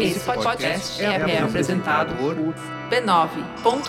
[0.00, 2.36] Esse podcast é, é apresentado por
[2.88, 3.88] b9.com.br.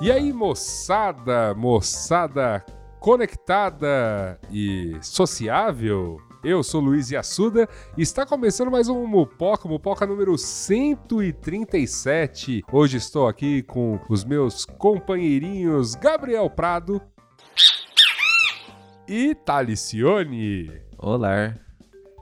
[0.00, 2.64] E aí, moçada, moçada
[2.98, 6.20] conectada e sociável?
[6.44, 12.62] Eu sou Luiz Yassuda e está começando mais um Mupoca, Mupoca número 137.
[12.70, 17.00] Hoje estou aqui com os meus companheirinhos Gabriel Prado
[19.08, 20.70] e Talicione.
[20.98, 21.54] Olá.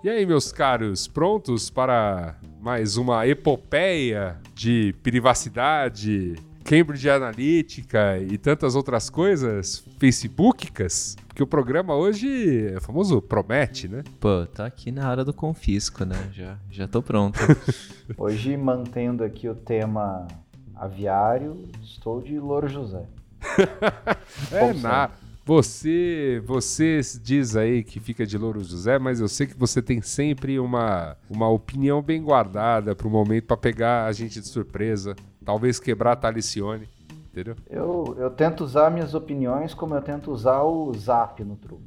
[0.04, 8.74] E aí, meus caros, prontos para mais uma epopeia de privacidade, Cambridge Analytica e tantas
[8.74, 11.16] outras coisas facebookicas?
[11.26, 14.02] Porque o programa hoje é famoso promete, né?
[14.20, 16.30] Pô, tá aqui na hora do confisco, né?
[16.32, 17.38] Já, já tô pronto.
[18.18, 20.28] Hoje, mantendo aqui o tema
[20.74, 23.06] aviário, estou de Louro José.
[24.52, 25.14] é nada.
[25.44, 30.00] Você, você diz aí que fica de Louro José, mas eu sei que você tem
[30.00, 35.16] sempre uma, uma opinião bem guardada para o momento para pegar a gente de surpresa,
[35.44, 36.88] talvez quebrar a Talicione,
[37.30, 37.56] entendeu?
[37.68, 41.82] Eu, eu tento usar minhas opiniões como eu tento usar o zap no truco.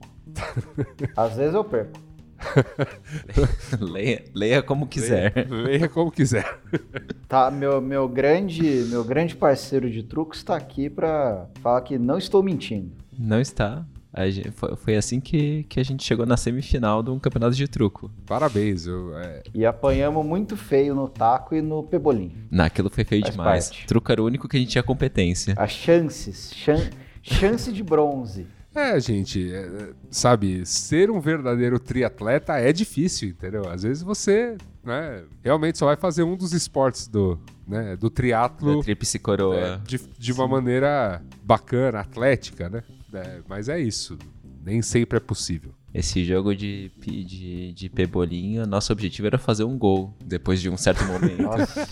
[1.15, 2.05] Às vezes eu perco.
[3.79, 5.33] leia, leia como quiser.
[5.35, 6.59] Leia, leia, como quiser.
[7.27, 12.19] Tá, meu, meu, grande, meu grande parceiro de truco está aqui para falar que não
[12.19, 12.91] estou mentindo.
[13.17, 13.83] Não está.
[14.17, 17.67] Gente, foi, foi, assim que, que a gente chegou na semifinal de um campeonato de
[17.67, 18.09] truco.
[18.25, 18.87] Parabéns.
[18.87, 19.43] Eu, é...
[19.53, 22.31] E apanhamos muito feio no taco e no pebolim.
[22.49, 23.69] Naquilo foi feio Faz demais.
[23.69, 23.87] Parte.
[23.87, 25.53] Truco era o único que a gente tinha competência.
[25.57, 26.51] As chances.
[26.55, 26.89] Chan,
[27.21, 28.47] chance de bronze.
[28.75, 33.69] É, gente, é, sabe, ser um verdadeiro triatleta é difícil, entendeu?
[33.69, 38.81] Às vezes você, né, realmente só vai fazer um dos esportes do, né, do triatlo.
[38.81, 39.57] Tríplice coroa.
[39.57, 42.83] É, de, de uma maneira bacana, atlética, né?
[43.13, 44.17] É, mas é isso,
[44.63, 45.71] nem sempre é possível.
[45.93, 50.75] Esse jogo de, de, de pebolinho, nosso objetivo era fazer um gol depois de um
[50.75, 51.41] certo momento.
[51.41, 51.87] Nossa.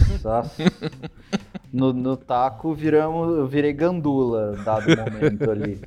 [1.72, 5.82] No, no taco viramos, eu virei gandula dado o momento ali.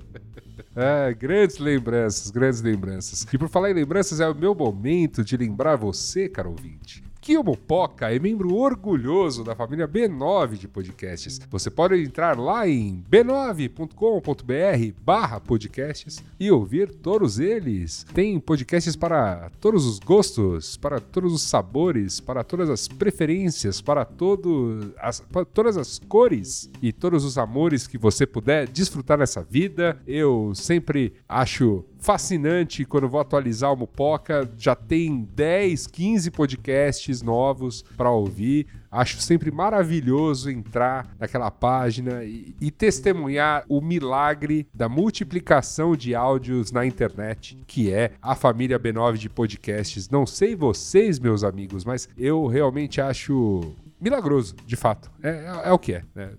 [0.76, 3.26] É, grandes lembranças, grandes lembranças.
[3.32, 7.36] E por falar em lembranças, é o meu momento de lembrar você, caro ouvinte, que
[7.36, 11.40] o Mopoca é membro orgulhoso da família B9 de podcasts.
[11.50, 18.06] Você pode entrar lá em b9.com.br barra podcasts e ouvir todos eles.
[18.14, 24.04] Tem podcasts para todos os gostos, para todos os sabores, para todas as preferências, para,
[24.04, 29.42] todo as, para todas as cores e todos os amores que você puder desfrutar nessa
[29.42, 30.00] vida.
[30.06, 34.48] Eu sempre acho fascinante quando vou atualizar o Mupoca.
[34.56, 38.66] Já tem 10, 15 podcasts novos para ouvir.
[38.90, 46.72] Acho sempre maravilhoso entrar naquela página e, e, testemunhar o milagre da multiplicação de áudios
[46.72, 50.08] na internet, que é a família B9 de podcasts.
[50.08, 55.10] Não sei vocês, meus amigos, mas eu realmente acho milagroso, de fato.
[55.22, 56.02] É, é, é o que é.
[56.14, 56.30] Né?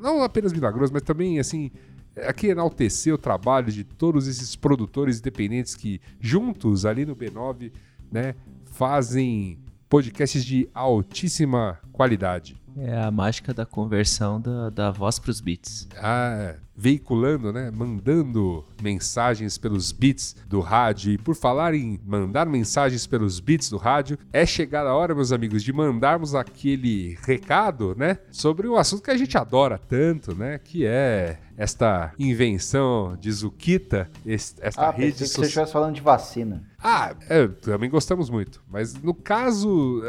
[0.00, 1.70] Não apenas milagroso, mas também, assim,
[2.16, 7.72] aqui enaltecer o trabalho de todos esses produtores independentes que juntos ali no B9,
[8.10, 8.34] né,
[8.66, 9.58] fazem
[9.88, 12.56] podcasts de altíssima qualidade.
[12.76, 15.86] É a mágica da conversão da, da voz para os beats.
[15.96, 17.70] Ah, veiculando, né?
[17.70, 21.12] Mandando mensagens pelos bits do rádio.
[21.12, 25.30] E por falar em mandar mensagens pelos bits do rádio, é chegada a hora, meus
[25.30, 28.18] amigos, de mandarmos aquele recado, né?
[28.30, 30.58] Sobre um assunto que a gente adora tanto, né?
[30.58, 35.28] Que é esta invenção de Zukita, esta ah, rede social.
[35.28, 36.62] que você estivesse falando de vacina.
[36.86, 38.62] Ah, é, também gostamos muito.
[38.68, 40.02] Mas no caso,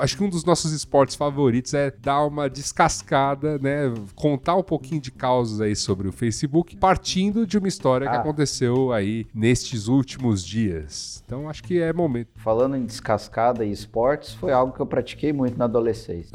[0.00, 3.92] acho que um dos nossos esportes favoritos é dar uma descascada, né?
[4.14, 8.10] Contar um pouquinho de causos aí sobre o Facebook, partindo de uma história ah.
[8.10, 11.22] que aconteceu aí nestes últimos dias.
[11.26, 12.30] Então acho que é momento.
[12.48, 16.32] Falando em descascada e esportes, foi algo que eu pratiquei muito na adolescência.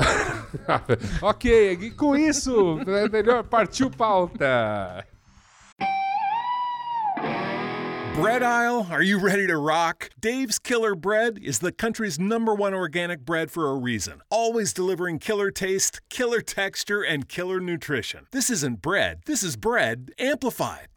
[1.23, 5.03] ok, e com isso, é melhor partir pauta.
[8.15, 10.11] Bread aisle, are you ready to rock?
[10.21, 14.21] Dave's Killer Bread is the country's number one organic bread for a reason.
[14.29, 18.27] Always delivering killer taste, killer texture, and killer nutrition.
[18.29, 20.92] This isn't bread, this is bread amplified.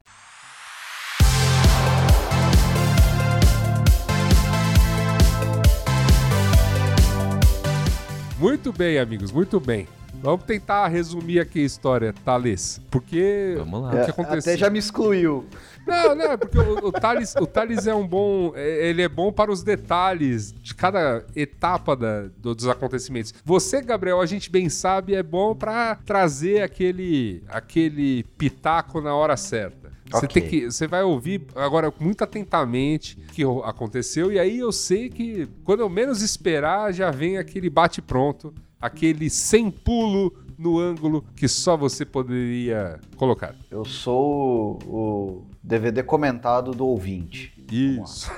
[8.38, 9.88] Muito bem, amigos, muito bem.
[10.22, 12.80] Vamos tentar resumir aqui a história, Thales.
[12.90, 13.88] Porque Vamos lá.
[13.88, 14.52] o que É, aconteceu?
[14.52, 15.44] Até já me excluiu.
[15.86, 18.52] Não, não, é porque o, o, Thales, o Thales é um bom.
[18.56, 23.32] é- Ele é bom para os detalhes de cada etapa da- do- dos acontecimentos.
[23.44, 29.36] Você, Gabriel, a gente bem sabe, é bom para trazer aquele, aquele pitaco na hora
[29.36, 29.85] certa.
[30.11, 30.41] Você Ok.
[30.43, 35.08] tem que, você vai ouvir agora muito atentamente o que aconteceu e aí eu sei
[35.08, 41.25] que quando eu menos esperar já vem aquele bate pronto, aquele sem pulo no ângulo
[41.35, 43.55] que só você poderia colocar.
[43.70, 47.53] Eu sou o, DVD comentado do ouvinte.
[47.70, 48.31] Isso.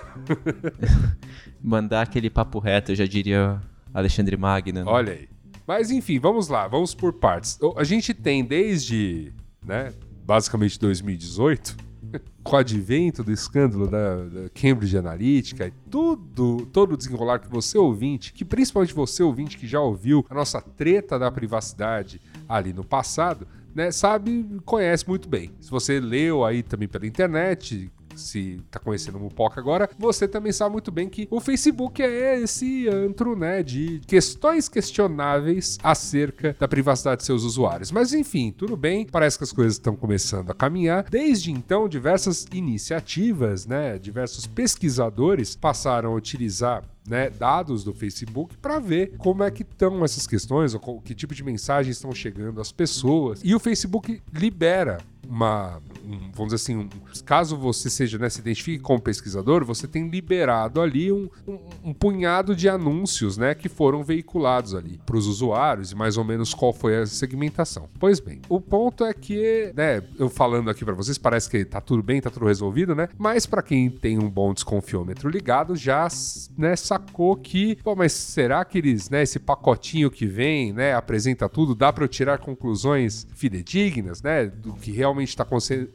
[1.62, 3.60] Mandar aquele papo reto, eu já diria
[3.92, 4.84] Alexandre Magno.
[4.84, 4.90] né?
[4.90, 5.28] Olha aí.
[5.66, 7.58] Mas enfim, vamos lá, vamos por partes.
[7.76, 9.32] A gente tem desde,
[9.64, 9.92] né,
[10.28, 11.74] basicamente 2018,
[12.44, 17.48] com o advento do escândalo da, da Cambridge Analytica e tudo, todo o desenrolar que
[17.48, 22.74] você ouvinte, que principalmente você ouvinte que já ouviu a nossa treta da privacidade ali
[22.74, 25.50] no passado, né, sabe, conhece muito bem.
[25.62, 30.52] Se você leu aí também pela internet, se tá conhecendo o Mupoca agora, você também
[30.52, 36.68] sabe muito bem que o Facebook é esse antro, né, de questões questionáveis acerca da
[36.68, 37.90] privacidade de seus usuários.
[37.90, 41.06] Mas enfim, tudo bem, parece que as coisas estão começando a caminhar.
[41.10, 48.78] Desde então, diversas iniciativas, né, diversos pesquisadores passaram a utilizar né, dados do Facebook para
[48.78, 52.70] ver como é que estão essas questões, ou que tipo de mensagens estão chegando às
[52.70, 53.40] pessoas.
[53.42, 56.88] E o Facebook libera uma, um- vamos dizer assim, um-
[57.24, 61.92] caso você seja, né, se identifique como pesquisador, você tem liberado ali um, um- um
[61.94, 66.54] punhado de anúncios, né, que foram veiculados ali para os usuários e mais ou menos
[66.54, 67.88] qual foi a segmentação.
[67.98, 71.80] Pois bem, o ponto é que, né, eu falando aqui para vocês, parece que tá
[71.80, 76.08] tudo bem, tá tudo resolvido, né, mas para quem tem um bom desconfiômetro ligado, já,
[76.56, 81.48] né, sacou que, pô, mas será que eles, né, esse pacotinho que vem, né, apresenta
[81.48, 85.46] tudo, dá para eu tirar conclusões fidedignas, né, do que realmente está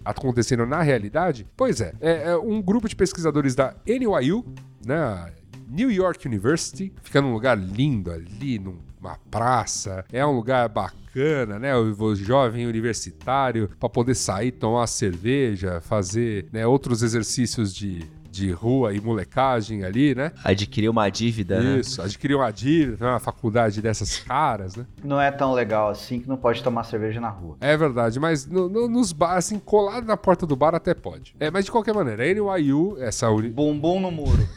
[0.06, 1.48] acontecendo na realidade?
[1.56, 4.46] Pois é, é, é um grupo de pesquisadores da NYU,
[4.86, 5.34] né,
[5.68, 11.76] New York University, fica num lugar lindo ali, numa praça, é um lugar bacana, né?
[11.76, 18.94] O, jovem universitário para poder sair, tomar cerveja, fazer né, outros exercícios de, de rua
[18.96, 20.32] e molecagem ali, né?
[20.44, 21.80] Adquirir uma dívida, né?
[21.80, 24.86] Isso, adquirir uma dívida, uma faculdade dessas caras, né?
[25.04, 27.58] Não é tão legal assim que não pode tomar cerveja na rua.
[27.62, 31.36] É verdade, mas no- no- nos bares, assim, colado na porta do bar até pode.
[31.40, 33.50] É, mas de qualquer maneira, a NYU, essa uni...
[33.50, 34.48] Bumbum no muro.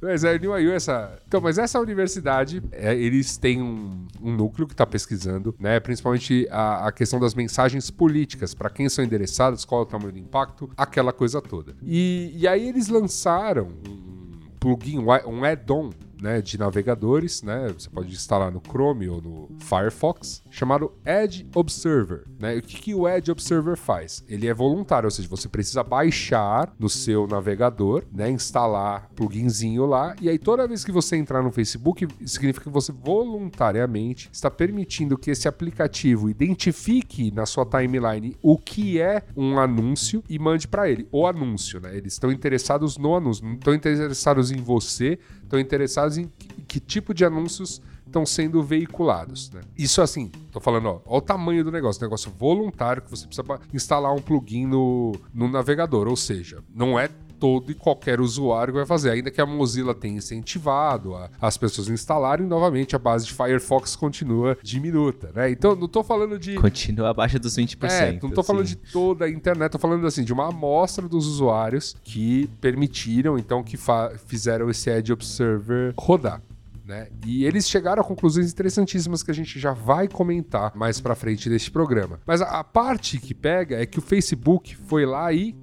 [0.00, 0.24] Mas
[0.72, 1.18] essa.
[1.26, 5.80] Então, mas essa universidade, é, eles têm um, um núcleo que está pesquisando, né?
[5.80, 10.12] Principalmente a, a questão das mensagens políticas, para quem são endereçadas, qual é o tamanho
[10.12, 11.74] do impacto, aquela coisa toda.
[11.82, 15.90] E, e aí eles lançaram um plugin, um add-on.
[16.20, 17.72] Né, de navegadores, né?
[17.76, 22.24] Você pode instalar no Chrome ou no Firefox, chamado Edge Observer.
[22.38, 22.56] Né?
[22.56, 24.24] O que, que o Edge Observer faz?
[24.28, 28.30] Ele é voluntário, ou seja, você precisa baixar no seu navegador, né?
[28.30, 32.92] Instalar pluginzinho lá, e aí toda vez que você entrar no Facebook, significa que você
[32.92, 40.22] voluntariamente está permitindo que esse aplicativo identifique na sua timeline o que é um anúncio
[40.28, 41.96] e mande para ele o anúncio, né?
[41.96, 46.80] Eles estão interessados no anúncio, não estão interessados em você, estão interessados em que, que
[46.80, 49.60] tipo de anúncios estão sendo veiculados, né?
[49.76, 53.46] Isso assim, tô falando, ó, ó o tamanho do negócio, negócio voluntário que você precisa
[53.72, 58.84] instalar um plugin no, no navegador, ou seja, não é todo e qualquer usuário vai
[58.86, 63.32] fazer, ainda que a Mozilla tenha incentivado a- as pessoas instalarem, novamente a base de
[63.34, 65.50] Firefox continua diminuta, né?
[65.50, 67.90] Então, não tô falando de Continua abaixo dos 20%.
[67.90, 68.74] é, não tô falando assim.
[68.74, 73.62] de toda a internet, tô falando assim de uma amostra dos usuários que permitiram, então,
[73.62, 73.78] que
[74.26, 76.42] fizeram esse Edge Observer rodar.
[76.86, 77.08] Né?
[77.26, 81.46] E eles chegaram a conclusões interessantíssimas que a gente já vai comentar mais pra frente
[81.50, 82.18] deste programa.
[82.26, 85.54] Mas a, a parte que pega é que o Facebook foi lá e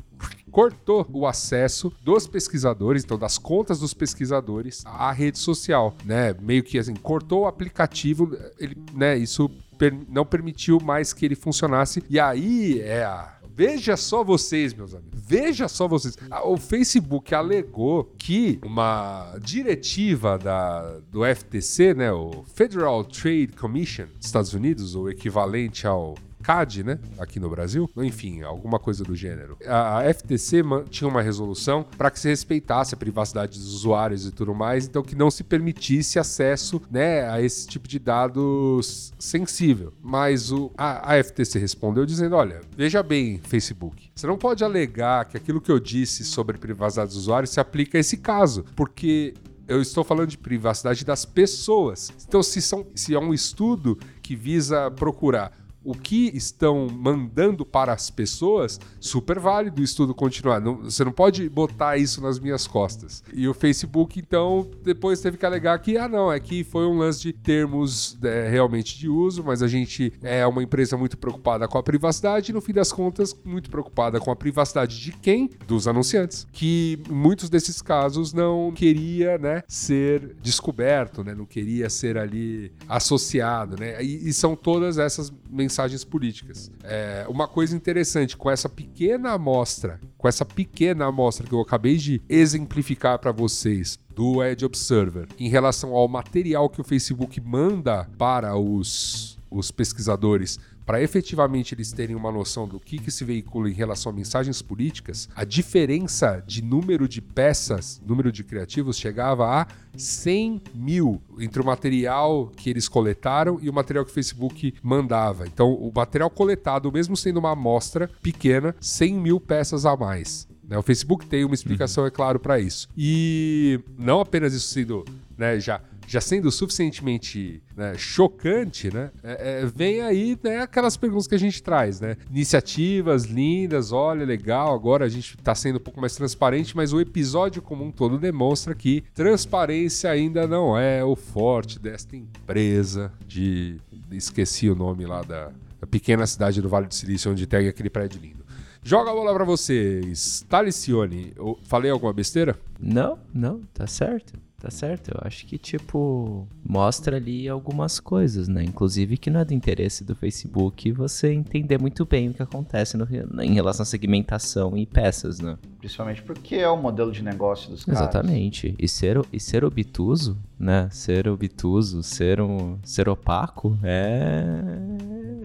[0.56, 6.34] cortou o acesso dos pesquisadores, então das contas dos pesquisadores à rede social, né?
[6.42, 11.36] Meio que assim, cortou o aplicativo, ele, né, isso per- não permitiu mais que ele
[11.36, 12.02] funcionasse.
[12.10, 15.18] E aí é a Veja só vocês, meus amigos.
[15.18, 16.18] Veja só vocês.
[16.44, 24.26] O Facebook alegou que uma diretiva da, do FTC, né, o Federal Trade Commission dos
[24.26, 27.00] Estados Unidos, o equivalente ao CAD, né?
[27.18, 27.90] Aqui no Brasil.
[27.98, 29.58] Enfim, alguma coisa do gênero.
[29.66, 34.54] A, FTC tinha uma resolução para que se respeitasse a privacidade dos usuários e tudo
[34.54, 39.92] mais, então que não se permitisse acesso né, a esse tipo de dados sensível.
[40.02, 45.26] Mas o, a, a FTC respondeu dizendo: olha, veja bem, Facebook, você não pode alegar
[45.26, 49.34] que aquilo que eu disse sobre privacidade dos usuários se aplica a esse caso, porque
[49.68, 52.12] eu estou falando de privacidade das pessoas.
[52.28, 55.52] Então, se, são, se é um estudo que visa procurar
[55.86, 60.60] o que estão mandando para as pessoas, super válido o estudo continuar.
[60.60, 63.24] Não- você não pode botar isso nas minhas costas.
[63.34, 66.98] E o Facebook, então, depois teve que alegar que, ah, não, é que foi um
[66.98, 71.68] lance de termos é, realmente de uso, mas a gente é uma empresa muito preocupada
[71.68, 75.50] com a privacidade e, no fim das contas, muito preocupada com a privacidade de quem?
[75.68, 76.48] Dos anunciantes.
[76.52, 83.78] Que muitos desses casos não queria, né, ser descoberto, né, não queria ser ali associado,
[83.80, 86.72] né, e, e são todas essas mensagens políticas.
[86.84, 91.98] É, uma coisa interessante, com essa pequena amostra, com essa pequena amostra que eu acabei
[91.98, 98.08] de exemplificar para vocês do Edge Observer em relação ao material que o Facebook manda
[98.18, 103.70] para os, os pesquisadores para efetivamente eles terem uma noção do que, que se veicula
[103.70, 109.62] em relação a mensagens políticas, a diferença de número de peças, número de criativos, chegava
[109.62, 114.76] a 100 mil entre o material que eles coletaram e o material que o Facebook
[114.84, 115.48] mandava.
[115.48, 120.48] Então, o material coletado, mesmo sendo uma amostra pequena, 100 mil peças a mais.
[120.68, 120.78] né?
[120.78, 122.88] O Facebook tem uma explicação, é claro, para isso.
[122.96, 125.04] E não apenas isso sendo
[125.38, 131.28] né, já, já sendo suficientemente né, chocante, né, é- é, vem aí né, aquelas perguntas
[131.28, 132.16] que a gente traz, né?
[132.30, 137.00] Iniciativas lindas, olha, legal, agora a gente está sendo um pouco mais transparente, mas o
[137.00, 143.78] episódio como um todo demonstra que transparência ainda não é o forte desta empresa de...
[144.12, 147.90] Esqueci o nome lá da, da pequena cidade do Vale do Silício, onde tem aquele
[147.90, 148.46] prédio lindo.
[148.84, 150.46] Joga a bola pra vocês.
[150.48, 151.34] Talicione,
[151.64, 152.56] falei alguma besteira?
[152.80, 154.34] Não, não, tá certo.
[154.66, 155.10] Tá certo.
[155.12, 158.64] Eu acho que, tipo, mostra ali algumas coisas, né?
[158.64, 162.98] Inclusive que não é do interesse do Facebook você entender muito bem o que acontece
[162.98, 163.08] no-
[163.44, 165.56] em relação à segmentação e peças, né?
[165.78, 168.02] Principalmente porque é o modelo de negócio dos caras.
[168.02, 168.74] Exatamente.
[168.80, 170.90] E ser, e ser obtuso, né?
[170.90, 174.95] Ser obtuso, ser, um, ser opaco é.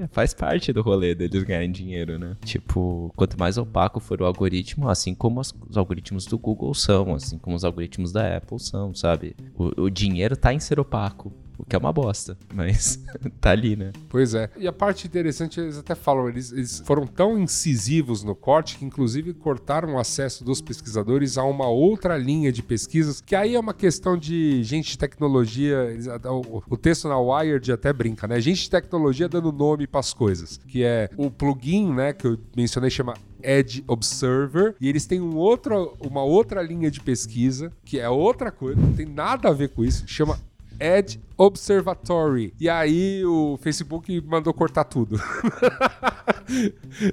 [0.09, 2.37] Faz parte do rolê deles ganharem dinheiro, né?
[2.45, 7.15] Tipo, quanto mais opaco for o algoritmo, assim como as- os algoritmos do Google são,
[7.15, 9.35] assim como os algoritmos da Apple são, sabe?
[9.57, 11.33] O, o dinheiro tá em ser opaco.
[11.61, 12.99] O que é uma bosta, mas
[13.41, 13.93] tá ali, né?
[14.09, 14.49] Pois é.
[14.57, 18.85] E a parte interessante, eles até falam, eles, eles foram tão incisivos no corte que,
[18.85, 23.61] inclusive, cortaram o acesso dos pesquisadores a uma outra linha de pesquisas, que aí é
[23.61, 25.91] uma questão de gente de tecnologia.
[25.91, 28.41] eles- o, o texto na Wired até brinca, né?
[28.41, 30.59] Gente de tecnologia dando nome para as coisas.
[30.67, 35.37] Que é o plugin, né, que eu mencionei, chama Edge Observer, e eles têm um
[35.37, 39.71] outro, uma outra linha de pesquisa, que é outra coisa, não tem nada a ver
[39.71, 40.39] com isso, chama
[40.81, 42.53] Edge Observatory.
[42.59, 45.21] E aí o Facebook mandou cortar tudo.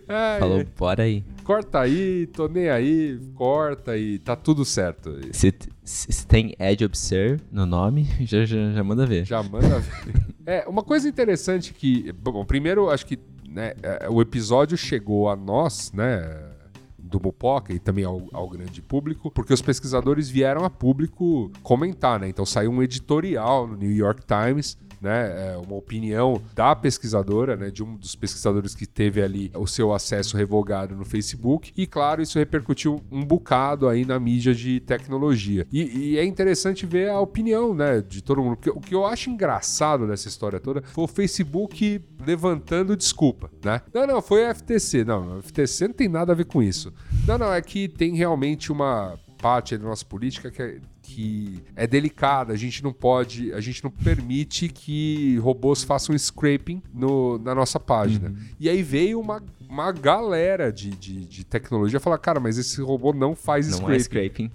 [0.07, 1.23] Ai, Falou, bora aí.
[1.43, 5.17] Corta aí, tô nem aí, corta e tá tudo certo.
[5.31, 9.25] Se, se se tem Edge Observe no nome, já, já, já manda ver.
[9.25, 10.27] Já manda ver.
[10.47, 12.09] É, uma coisa interessante que.
[12.13, 13.19] Bom, primeiro, acho que
[13.49, 16.41] né, é, o episódio chegou a nós, né?
[17.07, 22.19] Do Mupoca e também ao, ao grande público, porque os pesquisadores vieram a público comentar,
[22.19, 22.29] né?
[22.29, 27.69] Então saiu um editorial no New York Times né, é, uma opinião da pesquisadora, né,
[27.69, 32.21] de um dos pesquisadores que teve ali o seu acesso revogado no Facebook, e claro,
[32.21, 35.67] isso repercutiu um bocado aí na mídia de tecnologia.
[35.71, 38.57] E, e é interessante ver a opinião, né, de todo mundo.
[38.57, 43.81] Porque o que eu acho engraçado nessa história toda foi o Facebook levantando desculpa, né?
[43.93, 45.03] Não, não, foi a FTC.
[45.03, 46.93] Não, a FTC não tem nada a ver com isso.
[47.25, 51.87] Não, não, é que tem realmente uma parte da nossa política que é, que é
[51.87, 52.53] delicada.
[52.53, 57.79] A gente não pode, a gente não permite que robôs façam scraping no, na nossa
[57.79, 58.33] página.
[58.59, 63.13] E aí veio uma, uma galera de, de, de tecnologia falar, cara, mas esse robô
[63.13, 63.95] não faz Não scraping.
[63.95, 64.51] é scraping.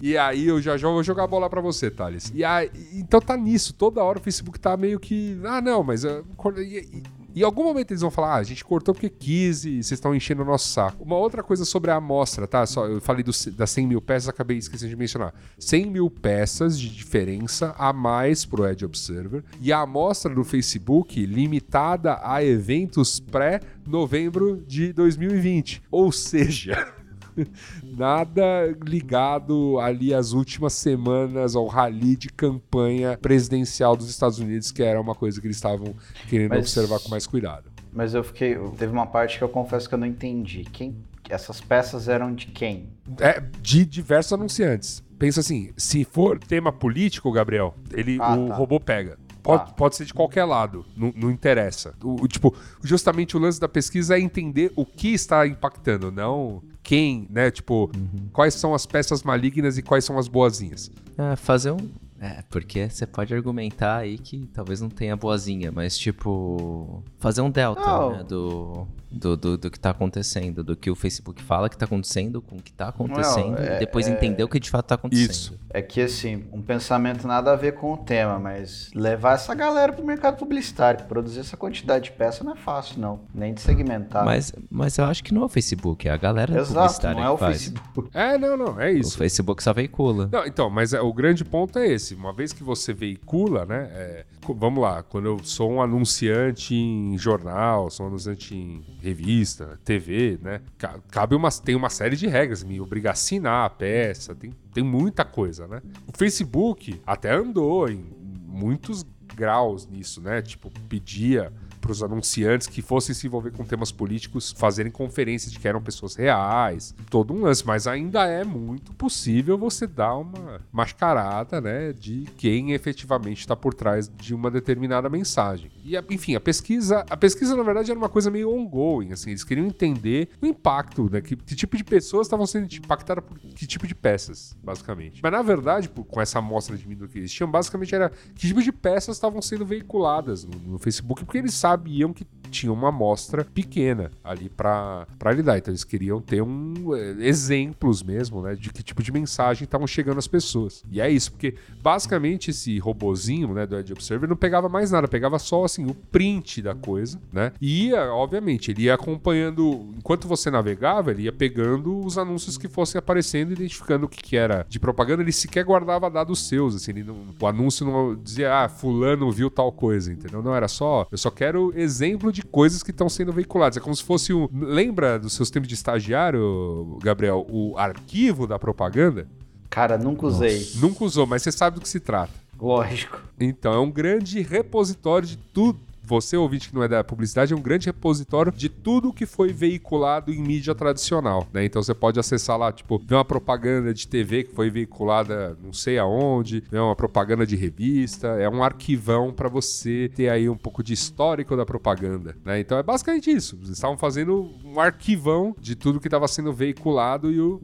[0.00, 2.32] E aí eu já, já vou jogar a bola pra você, Thales.
[2.34, 5.38] E aí, então tá nisso, toda hora o Facebook tá meio que.
[5.44, 6.04] Ah, não, mas.
[6.04, 7.02] e-
[7.40, 10.14] em algum momento eles vão falar, ah, a gente cortou porque quis e vocês estão
[10.14, 11.02] enchendo o nosso saco.
[11.04, 12.64] Uma outra coisa sobre a amostra, tá?
[12.66, 15.34] Só, eu falei do, das 100 mil peças, acabei esquecendo de mencionar.
[15.58, 19.44] 100 mil peças de diferença a mais pro Edge Observer.
[19.60, 25.82] E a amostra do Facebook limitada a eventos pré-novembro de 2020.
[25.90, 26.92] Ou seja.
[27.96, 34.82] Nada ligado ali às últimas semanas ao rally de campanha presidencial dos Estados Unidos, que
[34.82, 35.94] era uma coisa que eles estavam
[36.28, 37.70] querendo Mas- observar com mais cuidado.
[37.92, 38.56] Mas eu fiquei.
[38.76, 40.64] Teve uma parte que eu confesso que eu não entendi.
[40.72, 40.94] Quem.
[41.28, 42.88] Essas peças eram de quem?
[43.18, 45.02] É de diversos anunciantes.
[45.18, 48.54] Pensa assim, se for tema político, Gabriel, ele, Ah, o tá.
[48.54, 49.18] robô pega.
[49.42, 49.72] Pode, Tá.
[49.72, 51.94] pode ser de qualquer lado, não, não interessa.
[52.02, 56.62] O, o- tipo, justamente o lance da pesquisa é entender o que está impactando, não
[56.88, 57.50] quem, né?
[57.50, 57.90] Tipo,
[58.32, 60.90] quais são as peças malignas e quais são as boazinhas.
[61.18, 61.90] É, fazer um.
[62.20, 67.02] É, porque você pode argumentar aí que talvez não tenha boazinha, mas tipo.
[67.18, 68.10] Fazer um delta, Não.
[68.12, 68.24] né?
[68.24, 72.42] Do, do, do, do que tá acontecendo, do que o Facebook fala que tá acontecendo,
[72.42, 74.94] com o que tá acontecendo, é- e depois é- entender o que de fato tá
[74.96, 75.30] acontecendo.
[75.30, 75.58] Isso.
[75.70, 79.92] É que assim, um pensamento nada a ver com o tema, mas levar essa galera
[79.92, 83.20] pro mercado publicitário, produzir essa quantidade de peça não é fácil, não.
[83.34, 84.24] Nem de segmentar.
[84.24, 87.22] Mas, mas eu acho que não é o Facebook, é a galera Exato, publicitária não
[87.24, 87.56] é que o faz.
[87.58, 88.10] Facebook.
[88.12, 89.16] É, não, não, é O isso.
[89.18, 90.28] Facebook só veicula.
[90.32, 92.07] Não, então, mas é, o grande ponto é esse.
[92.14, 93.88] Uma vez que você veicula, né?
[93.92, 99.78] é, vamos lá, quando eu sou um anunciante em jornal, sou um anunciante em revista,
[99.84, 100.60] TV, né?
[100.76, 104.52] ca- Cabe uma, tem uma série de regras, me obriga a assinar a peça, tem,
[104.72, 105.82] tem muita coisa, né?
[106.06, 108.04] O Facebook até andou em
[108.46, 110.42] muitos graus nisso, né?
[110.42, 115.58] Tipo, pedia para os anunciantes que fossem se envolver com temas políticos fazerem conferências de
[115.58, 120.60] que eram pessoas reais, todo um lance, mas ainda é muito possível você dar uma
[120.72, 125.70] mascarada, né, de quem efetivamente está por trás de uma determinada mensagem.
[125.84, 129.44] E enfim, a pesquisa, a pesquisa na verdade era uma coisa meio ongoing, assim, eles
[129.44, 133.66] queriam entender o impacto, né, que, que tipo de pessoas estavam sendo impactadas por que
[133.66, 135.20] tipo de peças, basicamente.
[135.22, 138.62] Mas na verdade, com essa amostra de mídia que eles tinham, basicamente era que tipo
[138.62, 143.44] de peças estavam sendo veiculadas no, no Facebook, porque eles sabiam que tinha uma amostra
[143.44, 145.58] pequena ali pra lidar.
[145.58, 149.86] Então eles queriam ter um eh, exemplos mesmo, né, de que tipo de mensagem estavam
[149.86, 150.84] chegando às pessoas.
[150.90, 155.08] E é isso, porque basicamente esse robozinho, né, do Edge Observer não pegava mais nada,
[155.08, 157.52] pegava só assim o print da coisa, né?
[157.60, 162.68] E ia, obviamente, ele ia acompanhando enquanto você navegava, ele ia pegando os anúncios que
[162.68, 165.22] fossem aparecendo, identificando o que, que era de propaganda.
[165.22, 169.50] Ele sequer guardava dados seus, assim, ele não- o anúncio não dizia, ah, fulano viu
[169.50, 170.42] tal coisa, entendeu?
[170.42, 173.76] Não era só, eu só quero exemplo de coisas que estão sendo veiculadas.
[173.76, 178.58] É como se fosse um, lembra dos seus tempos de estagiário, Gabriel, o arquivo da
[178.58, 179.28] propaganda?
[179.70, 180.66] Cara, nunca usei.
[180.76, 182.32] Nunca usou, mas você sabe do que se trata.
[182.60, 183.22] Lógico.
[183.38, 185.78] Então, é um grande repositório de tudo.
[186.08, 189.52] Você, ouvinte que não é da publicidade, é um grande repositório de tudo que foi
[189.52, 191.66] veiculado em mídia tradicional, né?
[191.66, 195.70] Então você pode acessar lá, tipo, ver uma propaganda de TV que foi veiculada não
[195.70, 200.56] sei aonde, ver uma propaganda de revista, é um arquivão para você ter aí um
[200.56, 202.58] pouco de histórico da propaganda, né?
[202.58, 203.56] Então é basicamente isso.
[203.56, 207.60] Eles estavam fazendo um arquivão de tudo que estava sendo veiculado e o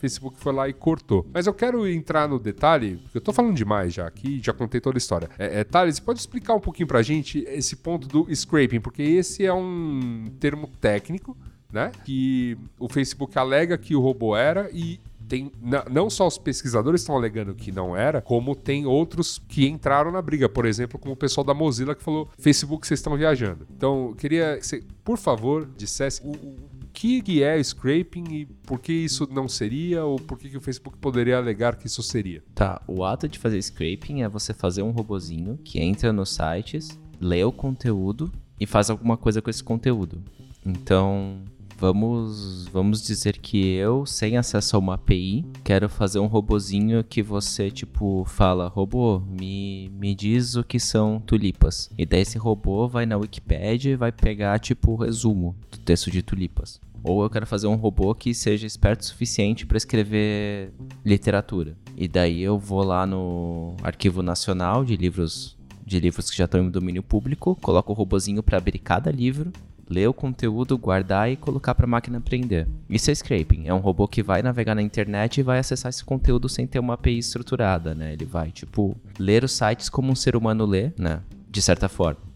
[0.00, 1.26] Facebook foi lá e cortou.
[1.32, 4.80] Mas eu quero entrar no detalhe, porque eu tô falando demais já aqui, já contei
[4.80, 5.28] toda a história.
[5.38, 8.80] É, é, Thales, pode explicar um pouquinho pra gente esse ponto do scraping?
[8.80, 11.36] Porque esse é um termo técnico,
[11.72, 11.92] né?
[12.04, 14.98] Que o Facebook alega que o robô era e
[15.30, 15.52] tem
[15.88, 20.20] não só os pesquisadores estão alegando que não era, como tem outros que entraram na
[20.20, 23.64] briga, por exemplo, como o pessoal da Mozilla que falou: Facebook, vocês estão viajando.
[23.70, 26.56] Então, queria que você, por favor, dissesse o, o
[27.00, 30.98] que é scraping e por que isso não seria, ou por que, que o Facebook
[30.98, 32.42] poderia alegar que isso seria.
[32.54, 36.98] Tá, o ato de fazer scraping é você fazer um robozinho que entra nos sites,
[37.18, 40.22] lê o conteúdo e faz alguma coisa com esse conteúdo.
[40.64, 41.38] Então,
[41.78, 47.22] vamos, vamos dizer que eu, sem acesso a uma API, quero fazer um robozinho que
[47.22, 51.90] você, tipo, fala, robô, me, me diz o que são tulipas.
[51.96, 56.10] E daí esse robô vai na Wikipedia e vai pegar, tipo, o resumo do texto
[56.10, 56.78] de tulipas.
[57.02, 60.72] Ou eu quero fazer um robô que seja esperto o suficiente para escrever
[61.04, 61.76] literatura.
[61.96, 66.62] E daí eu vou lá no Arquivo Nacional de livros de livros que já estão
[66.62, 69.52] em domínio público, coloco o robozinho para abrir cada livro,
[69.88, 72.68] ler o conteúdo, guardar e colocar para a máquina aprender.
[72.88, 73.66] Isso é scraping.
[73.66, 76.78] É um robô que vai navegar na internet e vai acessar esse conteúdo sem ter
[76.78, 78.12] uma API estruturada, né?
[78.12, 81.22] Ele vai, tipo, ler os sites como um ser humano lê, né?
[81.50, 82.29] De certa forma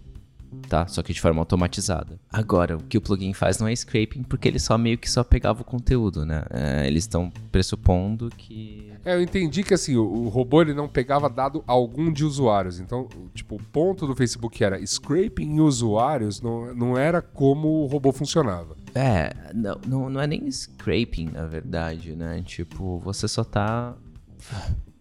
[0.69, 0.87] tá?
[0.87, 2.19] Só que de forma automatizada.
[2.33, 5.23] Agora, o que o plugin faz não é scraping, porque ele só meio que só
[5.23, 6.45] pegava o conteúdo, né?
[6.51, 8.93] É, eles estão pressupondo que.
[9.05, 12.81] É, eu entendi que assim, o, o robô ele não pegava dado algum de usuários.
[12.81, 18.12] Então, tipo, o ponto do Facebook era scraping usuários não, não era como o robô
[18.12, 18.77] funcionava.
[18.95, 22.43] É, não, não, não é nem scraping, na verdade, né?
[22.45, 23.95] Tipo, você só tá.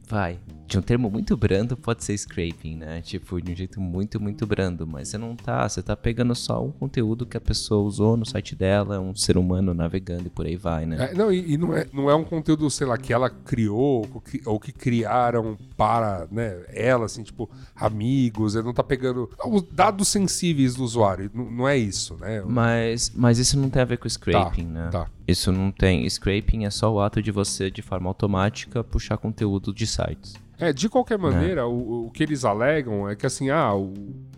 [0.07, 0.39] Vai.
[0.67, 3.01] De um termo muito brando pode ser scraping, né?
[3.01, 4.87] Tipo, de um jeito muito, muito brando.
[4.87, 8.25] Mas você não tá, você tá pegando só um conteúdo que a pessoa usou no
[8.25, 11.09] site dela, um ser humano navegando e por aí vai, né?
[11.11, 14.07] É, não, e, e não, é, não é um conteúdo, sei lá, que ela criou
[14.13, 18.55] ou que, ou que criaram para né, ela, assim, tipo, amigos.
[18.55, 21.29] Ele não tá pegando os dados sensíveis do usuário.
[21.33, 22.41] Não, não é isso, né?
[22.45, 24.89] Mas, mas isso não tem a ver com scraping, Tá, né?
[24.91, 25.07] tá.
[25.27, 26.09] Isso não tem.
[26.09, 30.35] Scraping é só o ato de você, de forma automática, puxar conteúdo de sites.
[30.69, 33.93] É, de qualquer maneira, o, o que eles alegam é que assim, ah, o-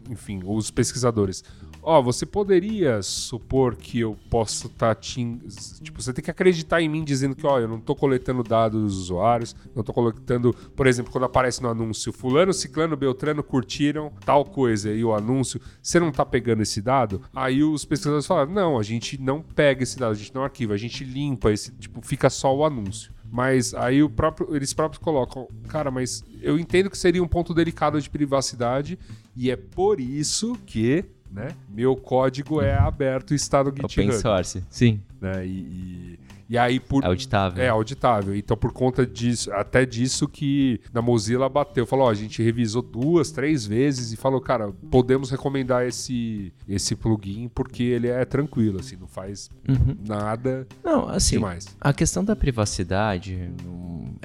[0.10, 1.44] enfim, os pesquisadores,
[1.82, 5.20] ó, você poderia supor que eu posso estar te.
[5.22, 5.40] in-
[5.82, 8.82] Tipo, você tem que acreditar em mim dizendo que, ó, eu não tô coletando dados
[8.82, 14.12] dos usuários, não tô coletando, por exemplo, quando aparece no anúncio, fulano, ciclano, beltrano curtiram
[14.26, 17.22] tal coisa e o anúncio, você não tá pegando esse dado?
[17.36, 20.74] Aí os pesquisadores falaram, não, a gente não pega esse dado, a gente não arquiva,
[20.74, 23.12] a gente limpa esse, tipo, fica só o anúncio.
[23.36, 27.54] Mas aí o próprio, eles próprios colocam, cara, mas eu entendo que seria um ponto
[27.54, 28.98] delicado de privacidade
[29.36, 34.14] e é por isso que, né, meu código é aberto e está no Open GitHub,
[34.22, 34.64] source.
[34.70, 35.02] Sim.
[35.20, 35.46] né?
[35.46, 37.64] E, e, e aí por É auditável.
[37.64, 38.36] é auditável.
[38.36, 42.82] Então por conta disso, até disso que na Mozilla bateu, falou, ó, a gente revisou
[42.82, 48.80] duas, três vezes e falou, cara, podemos recomendar esse esse plugin porque ele é tranquilo,
[48.80, 49.96] assim, não faz Uhum.
[50.08, 51.68] nada Não, assim, demais.
[51.82, 53.50] a questão da privacidade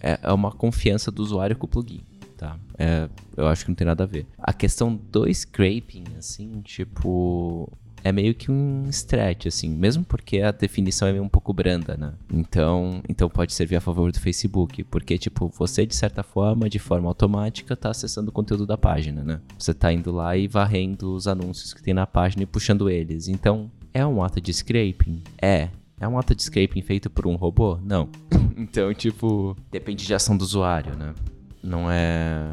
[0.02, 2.02] é, é uma confiança do usuário com o plugin,
[2.36, 2.58] tá?
[2.78, 4.26] É, eu acho que não tem nada a ver.
[4.38, 7.70] A questão do scraping, assim, tipo,
[8.02, 12.12] é meio que um stretch, assim, mesmo porque a definição é um pouco branda, né?
[12.32, 16.78] Então, então pode servir a favor do Facebook, porque, tipo, você, de certa forma, de
[16.78, 19.40] forma automática, tá acessando o conteúdo da página, né?
[19.58, 23.28] Você tá indo lá e varrendo os anúncios que tem na página e puxando eles.
[23.28, 25.22] Então, é um ato de scraping?
[25.40, 25.68] É.
[26.00, 27.78] É um ato de scraping feito por um robô?
[27.82, 28.08] Não.
[28.56, 31.14] então, tipo, depende de ação do usuário, né?
[31.62, 32.46] Não é.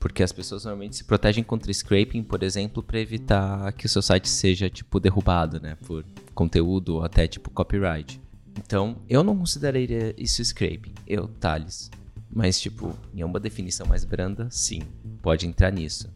[0.00, 4.00] Porque as pessoas normalmente se protegem contra scraping, por exemplo, para evitar que o seu
[4.02, 5.76] site seja, tipo, derrubado, né?
[5.86, 8.18] Por conteúdo ou até, tipo, copyright.
[8.58, 10.94] Então, eu não consideraria isso scraping.
[11.06, 11.90] Eu, Thales.
[12.32, 14.80] Mas, tipo, em uma definição mais branda, sim.
[15.20, 16.08] Pode entrar nisso.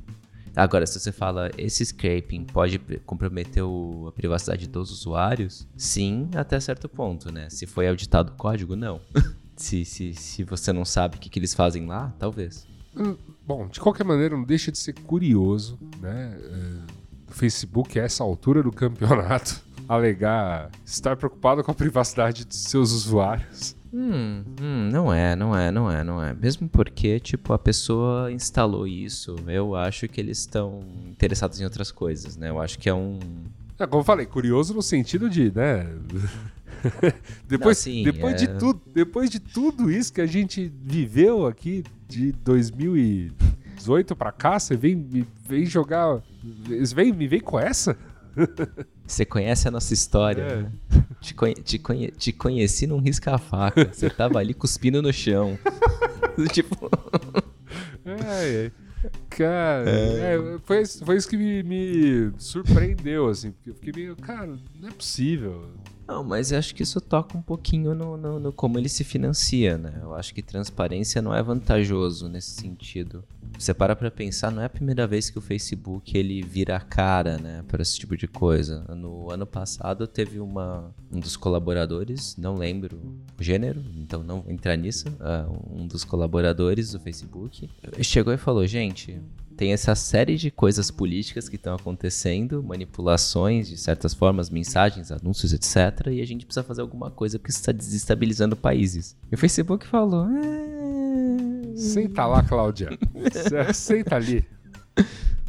[0.57, 6.59] Agora, se você fala esse scraping pode comprometer o- a privacidade dos usuários, sim, até
[6.61, 7.51] certo ponto, né?
[7.51, 9.01] Se foi auditado o código, não.
[9.57, 12.67] se, se, se você não sabe o que, que eles fazem lá, talvez.
[13.47, 16.37] Bom, de qualquer maneira, não deixa de ser curioso, né?
[16.39, 22.57] é, O Facebook, a essa altura do campeonato, alegar estar preocupado com a privacidade de
[22.57, 23.77] seus usuários.
[23.93, 26.35] Hum, hum, não é, não é, não é, não é.
[26.35, 30.81] Mesmo porque, tipo, a pessoa instalou isso, eu acho que eles estão
[31.11, 32.51] interessados em outras coisas, né?
[32.51, 33.21] Eu acho que é um.
[33.79, 35.87] É, como eu falei, curioso no sentido de, né?
[37.47, 38.55] depois Não, sim, depois, de é.
[38.55, 44.77] tudo, depois de tudo isso que a gente viveu aqui de 2018 pra cá, você
[44.77, 46.23] vem, me vem jogar.
[46.69, 47.97] Você vem, me vem com essa?
[49.07, 50.57] Você conhece a nossa história, É.
[50.63, 50.73] né?
[51.21, 53.91] Te, conhe- te, conhe- te conheci num risca-faca.
[53.93, 55.59] Você tava ali cuspindo no chão.
[56.53, 56.91] tipo.
[58.05, 58.73] É, é.
[59.29, 64.17] Cara, é, foi, isso- foi isso que me, me surpreendeu, assim, porque eu fiquei meio,
[64.17, 65.69] cara, não é possível.
[66.07, 69.05] Não, mas eu acho que isso toca um pouquinho no, no, no como ele se
[69.05, 70.01] financia, né?
[70.03, 73.25] Eu acho que transparência não é vantajoso nesse sentido.
[73.59, 76.81] Você para pra pensar, não é a primeira vez que o Facebook ele vira a
[76.81, 78.85] cara, né, para esse tipo de coisa.
[78.95, 82.97] No ano passado teve uma um dos colaboradores, não lembro
[83.39, 87.71] o gênero, então não vou entrar nisso, ah, um dos colaboradores do Facebook
[88.03, 89.21] chegou e falou, gente,
[89.57, 95.53] tem essa série de coisas políticas que estão acontecendo, manipulações de certas formas, mensagens, anúncios,
[95.53, 96.09] etc.
[96.11, 99.17] E a gente precisa fazer alguma coisa porque isso está desestabilizando países.
[99.31, 102.91] E o Facebook falou: "É, Senta lá, Cláudia.
[103.33, 104.45] Se- Senta ali.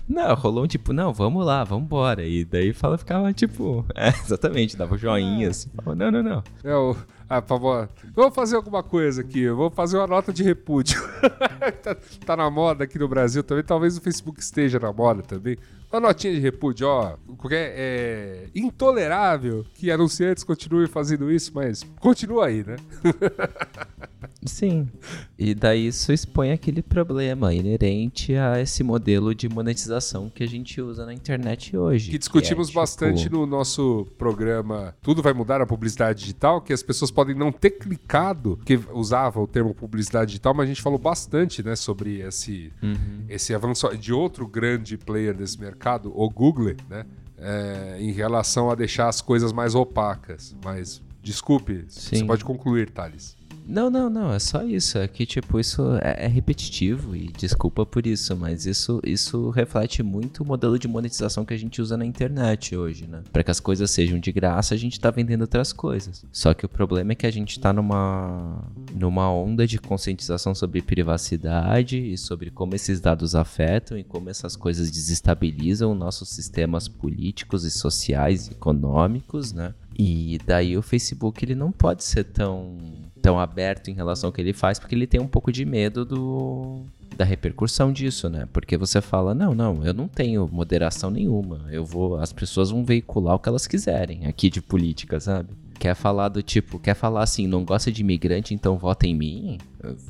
[0.07, 2.23] Não, rolou um tipo, não, vamos lá, vamos embora.
[2.23, 5.69] E daí fala, ficava tipo, é, exatamente, dava joinha assim.
[5.75, 6.43] Falava, não, não, não.
[6.63, 6.95] É o,
[7.27, 9.41] ah, por favor, vamos fazer alguma coisa aqui.
[9.41, 11.01] Eu vou fazer uma nota de repúdio.
[11.81, 13.63] tá, tá na moda aqui no Brasil também.
[13.63, 15.57] Talvez o Facebook esteja na moda também.
[15.91, 17.15] Uma notinha de repúdio, ó.
[17.37, 22.75] Qualquer, é intolerável que anunciantes continuem fazendo isso, mas continua aí, né?
[24.45, 24.87] Sim.
[25.37, 30.79] E daí isso expõe aquele problema inerente a esse modelo de monetização que a gente
[30.81, 32.11] usa na internet hoje.
[32.11, 36.73] Que discutimos é, tipo, bastante no nosso programa Tudo Vai Mudar na Publicidade Digital, que
[36.73, 40.81] as pessoas podem não ter clicado, que usava o termo publicidade digital, mas a gente
[40.81, 43.25] falou bastante, né, sobre esse, Uhum.
[43.29, 47.05] esse avanço de outro grande player desse mercado, o Google, né,
[47.37, 50.55] é, em relação a deixar as coisas mais opacas.
[50.63, 52.17] Mas, desculpe, Sim.
[52.17, 53.35] você pode concluir, Thales.
[53.67, 54.97] Não, não, não, é só isso.
[54.97, 60.03] É que, tipo, isso é, é repetitivo e desculpa por isso, mas isso, isso reflete
[60.03, 63.23] muito o modelo de monetização que a gente usa na internet hoje, né?
[63.33, 66.23] Para que as coisas sejam de graça, a gente tá vendendo outras coisas.
[66.31, 70.81] Só que o problema é que a gente tá numa, numa onda de conscientização sobre
[70.81, 77.63] privacidade e sobre como esses dados afetam e como essas coisas desestabilizam nossos sistemas políticos
[77.63, 79.73] e sociais e econômicos, né?
[79.97, 82.77] E daí o Facebook ele não pode ser tão
[83.25, 86.05] tão aberto em relação ao que ele faz, porque ele tem um pouco de medo
[86.05, 86.83] do
[87.17, 88.47] da repercussão disso, né?
[88.53, 91.65] Porque você fala, não, não, eu não tenho moderação nenhuma.
[91.71, 95.49] Eu vou, as pessoas vão veicular o que elas quiserem aqui de política, sabe?
[95.79, 99.57] Quer falar do tipo, quer falar assim, não gosta de imigrante, então vota em mim?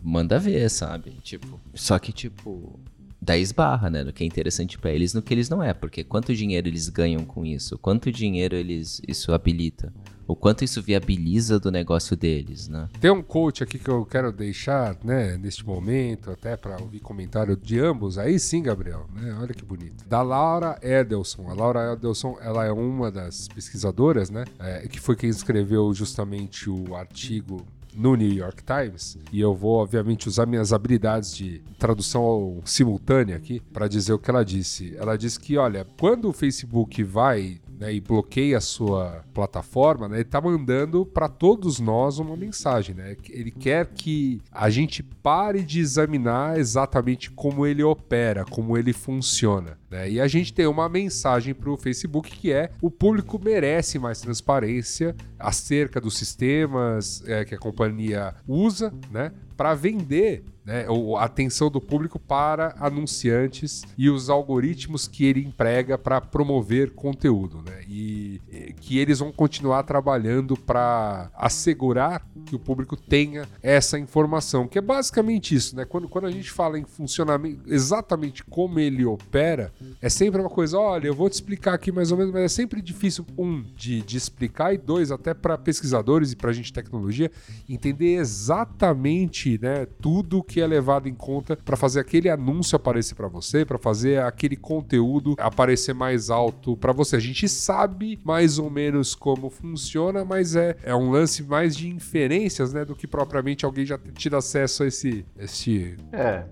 [0.04, 1.12] Manda ver, sabe?
[1.24, 2.78] Tipo, só que tipo,
[3.22, 4.04] da esbarra, né?
[4.04, 6.90] No que é interessante para eles, no que eles não é, porque quanto dinheiro eles
[6.90, 7.78] ganham com isso?
[7.78, 9.94] Quanto dinheiro eles isso habilita?
[10.28, 12.90] O quanto isso viabiliza do negócio deles, né?
[13.00, 17.56] Tem um coach aqui que eu quero deixar, né, neste momento, até para ouvir comentário
[17.56, 18.18] de ambos.
[18.18, 19.38] Aí sim, Gabriel, né?
[19.40, 20.08] Olha que bonito.
[20.08, 21.50] Da Laura Edelson.
[21.50, 26.70] A Laura Edelson, ela é uma das pesquisadoras, né, é, que foi quem escreveu justamente
[26.70, 32.62] o artigo no New York Times e eu vou obviamente usar minhas habilidades de tradução
[32.66, 34.96] simultânea aqui para dizer o que ela disse.
[34.98, 40.18] Ela disse que, olha, quando o Facebook vai né, e bloqueia a sua plataforma, né,
[40.18, 42.96] ele está mandando para todos nós uma mensagem.
[42.96, 43.16] Né?
[43.30, 49.78] Ele quer que a gente pare de examinar exatamente como ele opera, como ele funciona.
[49.90, 50.12] Né?
[50.12, 54.20] E a gente tem uma mensagem para o Facebook que é: o público merece mais
[54.22, 59.32] transparência acerca dos sistemas é, que a companhia usa, né?
[59.56, 60.86] Para vender né,
[61.18, 67.62] a atenção do público para anunciantes e os algoritmos que ele emprega para promover conteúdo,
[67.62, 67.84] né?
[67.88, 68.42] E,
[68.82, 74.82] que eles vão continuar trabalhando para assegurar que o público tenha essa informação, que é
[74.82, 75.86] basicamente isso, né?
[75.86, 80.78] Quando, quando a gente fala em funcionamento, exatamente como ele opera, é sempre uma coisa,
[80.78, 84.02] olha, eu vou te explicar aqui mais ou menos, mas é sempre difícil, um, de,
[84.02, 87.32] de explicar, e dois, até para pesquisadores e para a gente de tecnologia,
[87.70, 93.14] entender exatamente né, tudo que que é levado em conta para fazer aquele anúncio aparecer
[93.14, 97.18] para você, para fazer aquele conteúdo aparecer mais alto para você.
[97.18, 101.90] A gente sabe mais ou menos como funciona, mas é, é um lance mais de
[101.90, 105.98] inferências, né, do que propriamente alguém já ter tido acesso a esse, esse...
[106.14, 106.46] É,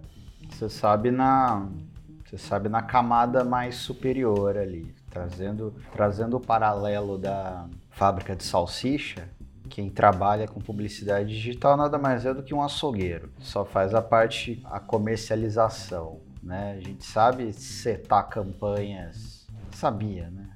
[0.50, 1.66] você sabe na
[2.26, 9.30] você sabe na camada mais superior ali, trazendo trazendo o paralelo da fábrica de salsicha,
[9.70, 13.32] quem trabalha com publicidade digital nada mais é do que um açougueiro.
[13.40, 16.78] Só faz a parte, a comercialização, né?
[16.78, 20.53] A gente sabe setar campanhas, sabia, né?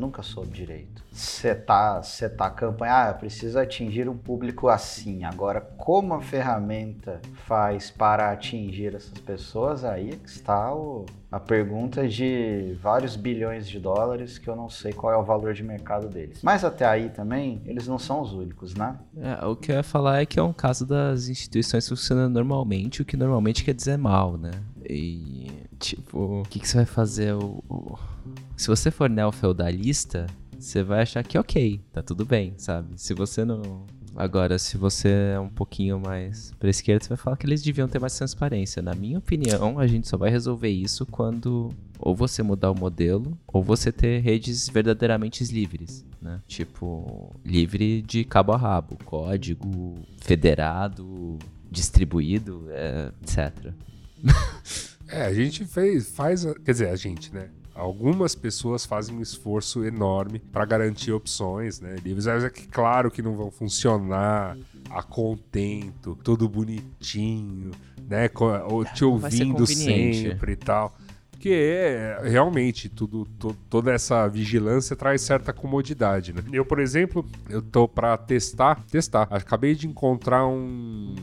[0.00, 1.04] Nunca soube direito.
[1.12, 5.24] Setar, setar a campanha, ah, precisa atingir um público assim.
[5.24, 12.08] Agora, como a ferramenta faz para atingir essas pessoas, aí é está o, a pergunta
[12.08, 16.08] de vários bilhões de dólares que eu não sei qual é o valor de mercado
[16.08, 16.40] deles.
[16.42, 18.96] Mas até aí também, eles não são os únicos, né?
[19.18, 23.02] É, o que eu ia falar é que é um caso das instituições funcionando normalmente,
[23.02, 24.52] o que normalmente quer dizer mal, né?
[24.90, 27.34] E, tipo, o que, que você vai fazer?
[27.34, 27.98] O, o...
[28.56, 30.26] Se você for neofeudalista,
[30.58, 33.00] você vai achar que ok, tá tudo bem, sabe?
[33.00, 33.86] Se você não.
[34.16, 37.88] Agora, se você é um pouquinho mais pra esquerda, você vai falar que eles deviam
[37.88, 38.82] ter mais transparência.
[38.82, 43.38] Na minha opinião, a gente só vai resolver isso quando ou você mudar o modelo,
[43.46, 46.40] ou você ter redes verdadeiramente livres, né?
[46.48, 51.38] Tipo, livre de cabo a rabo, código federado,
[51.70, 53.72] distribuído, é, etc.
[55.08, 57.48] é, a gente fez, faz, quer dizer, a gente, né?
[57.74, 61.96] Algumas pessoas fazem um esforço enorme para garantir opções, né?
[62.04, 64.56] Livros, é que claro que não vão funcionar
[64.90, 67.70] a contento, todo bonitinho,
[68.08, 68.28] né?
[68.94, 70.94] Te ouvindo sempre e tal.
[71.30, 76.42] Porque é realmente tudo, to, toda essa vigilância traz certa comodidade, né?
[76.52, 79.26] Eu, por exemplo, eu tô para testar, testar.
[79.30, 81.14] Acabei de encontrar um,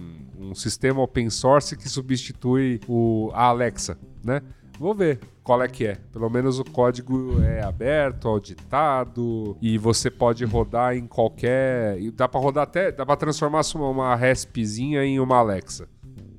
[0.50, 4.42] um sistema open source que substitui o a Alexa, né?
[4.80, 5.98] Vou ver qual é que é.
[6.12, 12.00] Pelo menos o código é aberto, auditado e você pode rodar em qualquer.
[12.12, 12.92] Dá para rodar até.
[12.92, 15.88] Dá para transformar uma RESPzinha em uma Alexa.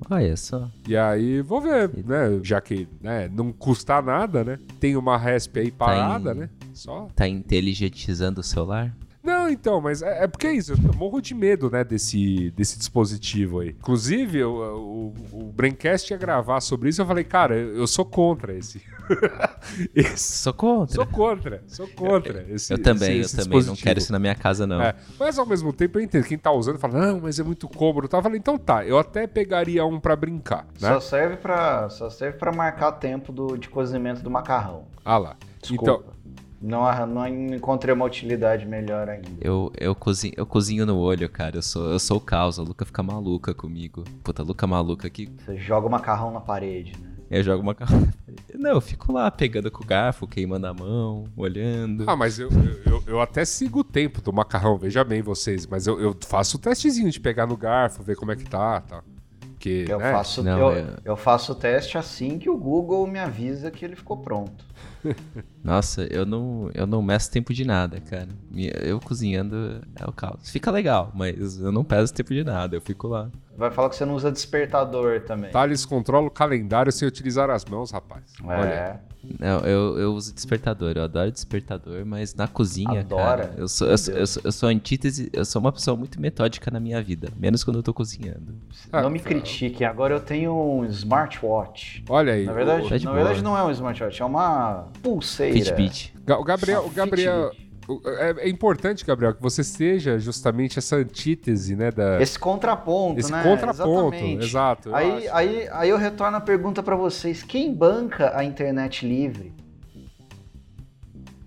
[0.09, 0.71] Olha só.
[0.87, 2.39] E aí, vou ver, né?
[2.41, 4.57] Já que né, não custa nada, né?
[4.79, 6.39] Tem uma RESP aí parada, tá em...
[6.39, 6.49] né?
[6.73, 7.07] Só.
[7.13, 8.95] Tá inteligentizando o celular?
[9.21, 10.71] Não, então, mas é, é porque é isso.
[10.73, 13.69] Eu morro de medo, né, desse, desse dispositivo aí.
[13.69, 17.01] Inclusive, eu, o, o Braincast ia gravar sobre isso.
[17.01, 18.81] Eu falei, cara, eu, eu sou contra esse.
[19.93, 20.37] esse.
[20.41, 20.95] Sou contra.
[20.95, 22.45] Sou contra, sou contra.
[22.49, 23.63] Esse, eu também, esse- esse eu também.
[23.63, 24.81] Não quero isso na minha casa, não.
[24.81, 26.23] É, mas ao mesmo tempo eu entendo.
[26.25, 28.07] Quem tá usando fala, não, mas é muito cômodo.
[28.07, 28.17] Tá?
[28.19, 30.89] Eu falei, então tá, eu até pegaria um pra brincar, né?
[30.89, 34.85] Só serve pra, só serve pra marcar tempo do, de cozimento do macarrão.
[35.03, 35.35] Ah lá.
[35.61, 35.83] Desculpa.
[35.83, 36.18] Então,
[36.61, 39.29] Não, não encontrei uma utilidade melhor ainda.
[39.39, 41.57] Eu, eu, cozinho, eu cozinho no olho, cara.
[41.57, 42.59] Eu sou, eu sou o caos.
[42.59, 44.03] A Luca fica maluca comigo.
[44.23, 45.29] Puta, a Luca maluca aqui.
[45.45, 47.07] Você joga o macarrão na parede, né?
[47.31, 48.09] Eu jogo uma carne.
[48.55, 52.03] Não, eu fico lá pegando com o garfo, queimando a mão, olhando.
[52.09, 55.65] ah, mas eu, eu, eu- eu até sigo o tempo do macarrão, veja bem vocês,
[55.67, 58.81] mas eu, eu faço o testezinho de pegar no garfo, ver como é que tá,
[58.81, 59.03] tá.
[59.51, 60.11] Porque, Eu, né?
[60.11, 63.85] faço, Não, eu, é- eu faço o teste assim que o Google me avisa que
[63.85, 64.65] ele ficou pronto.
[65.63, 68.29] Nossa, eu não, eu não meço tempo de nada, cara.
[68.53, 70.49] Eu cozinhando é o caos.
[70.49, 72.75] Fica legal, mas eu não peço tempo de nada.
[72.75, 73.29] Eu fico lá.
[73.57, 75.51] Vai falar que você não usa despertador também.
[75.51, 78.23] Thales controla o calendário sem utilizar as mãos, rapaz.
[78.43, 78.69] Olha.
[78.69, 78.99] É.
[79.37, 83.23] Não, eu, eu uso despertador, eu adoro despertador, mas na cozinha, Adora?
[83.23, 86.21] cara, eu sou, eu, sou, eu, sou, eu sou antítese, eu sou uma pessoa muito
[86.21, 88.55] metódica na minha vida, menos quando eu tô cozinhando.
[88.91, 92.03] Ah, não me critiquem, agora eu tenho um smartwatch.
[92.07, 92.45] Olha aí.
[92.45, 94.68] Na verdade, Tá na verdade não é um smartwatch, é uma
[95.01, 95.53] pulseira.
[95.53, 96.13] Fitbit.
[96.17, 97.51] O, Ga- o Gabriel, o Uma Gabriel
[97.87, 103.19] o- é, é importante, Gabriel, que você seja justamente essa antítese, né, da Esse contraponto,
[103.19, 103.41] esse né?
[103.43, 104.45] contraponto, Exatamente.
[104.45, 104.89] exato.
[104.89, 105.35] eu Aí, acho.
[105.35, 109.51] aí, aí eu retorno a pergunta pra vocês: quem banca a internet livre?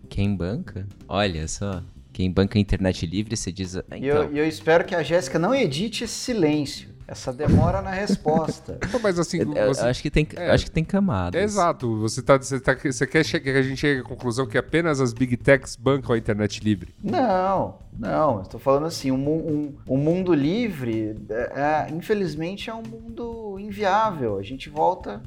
[0.09, 0.87] Quem banca?
[1.09, 1.83] Olha só.
[2.13, 3.77] Quem banca a internet livre, você diz.
[3.77, 7.33] ah, E Então, eu, e eu espero que a Jéssica não edite esse silêncio, essa
[7.33, 8.79] demora na resposta.
[8.93, 10.51] Não, Mas assim, você- acho, que tem, é.
[10.51, 11.41] acho que tem camadas.
[11.41, 15.01] Exato, você, tá, você, tá, você quer que a gente chegue à conclusão que apenas
[15.01, 16.95] as big techs bancam a internet livre.
[17.03, 22.75] Não, não, eu tô falando assim, um, um, um mundo livre, é, é, infelizmente, é
[22.75, 24.39] um mundo inviável.
[24.39, 25.23] A gente volta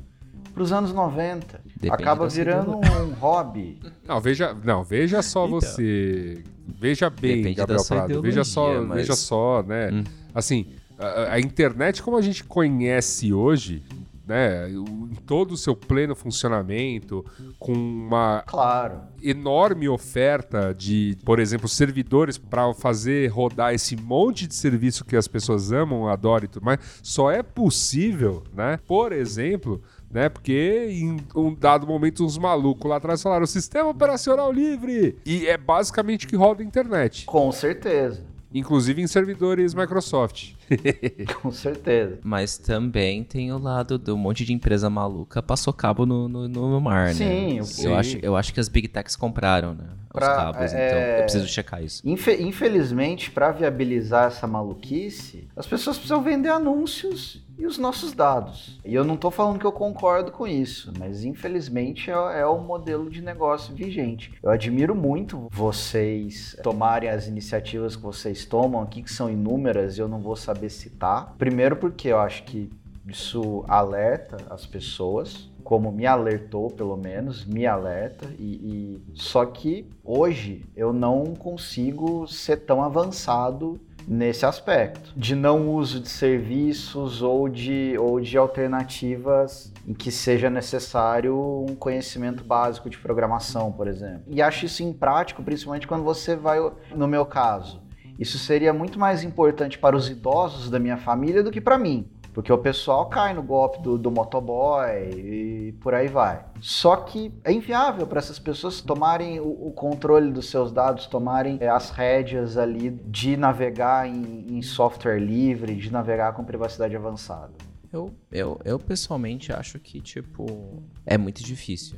[0.54, 1.62] pros anos 90.
[1.76, 3.80] Depende Acaba virando um hobby.
[4.08, 5.60] Não, veja, não, veja só Então.
[5.62, 6.43] você.
[6.80, 8.21] Veja bem, Depende Gabriel Prado.
[8.24, 9.91] Veja só, mas- veja só, né?
[9.91, 10.04] Hum.
[10.34, 10.65] Assim,
[10.99, 13.84] a, a internet como a gente conhece hoje,
[14.27, 14.69] né?
[14.71, 17.23] Em todo o seu pleno funcionamento,
[17.60, 19.01] com uma Claro.
[19.21, 25.27] enorme oferta de, por exemplo, servidores para fazer rodar esse monte de serviço que as
[25.27, 28.79] pessoas amam, adoram e tudo mais, só é possível, né?
[28.88, 29.79] Por exemplo,
[30.10, 30.27] né?
[30.27, 35.55] Porque em um dado momento uns malucos lá atrás falaram sistema operacional livre e é
[35.58, 38.23] basicamente o que roda a internet, Com certeza.
[38.60, 40.54] Inclusive em servidores Microsoft.
[41.41, 42.20] Com certeza.
[42.24, 46.82] Mas também tem o lado do monte de empresa maluca passou cabo no, no, no
[46.82, 47.63] mar, Sim, né?
[47.63, 47.86] sim.
[47.88, 49.86] Eu acho, eu acho que as Big Techs compraram, né?
[50.13, 52.02] Os Pra- cabos, é- então eu preciso checar isso.
[52.08, 58.80] Infe- infelizmente, para viabilizar essa maluquice, as pessoas precisam vender anúncios e os nossos dados.
[58.84, 62.60] E eu não tô falando que eu concordo com isso, mas infelizmente é, é o
[62.60, 64.34] modelo de negócio vigente.
[64.44, 70.02] Eu admiro muito vocês tomarem as iniciativas que vocês tomam aqui, que são inúmeras, e
[70.02, 71.34] eu não vou saber citar.
[71.38, 72.70] Primeiro porque eu acho que
[73.08, 79.88] isso alerta as pessoas, como me alertou pelo menos, me alerta e, e- só que
[80.04, 87.50] hoje eu não consigo ser tão avançado nesse aspecto de não uso de serviços ou
[87.50, 91.36] de ou de alternativas em que seja necessário
[91.70, 94.24] um conhecimento básico de programação, por exemplo.
[94.28, 96.60] E acho isso imprático, principalmente quando você vai
[96.96, 97.86] no meu caso.
[98.18, 102.10] Isso seria muito mais importante para os idosos da minha família do que para mim.
[102.36, 106.43] Porque o pessoal cai no golpe do, do motoboy e por aí vai.
[106.60, 111.58] Só que é inviável para essas pessoas tomarem o, o controle dos seus dados, tomarem
[111.62, 117.54] é, as rédeas ali de navegar em, em software livre, de navegar com privacidade avançada.
[117.89, 121.98] Eu, eu, eu pessoalmente acho que, tipo, é muito difícil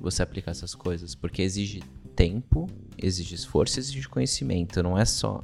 [0.00, 1.82] você aplicar essas coisas, porque exige
[2.16, 4.82] tempo, exige esforço, exige conhecimento.
[4.82, 5.42] Não é só,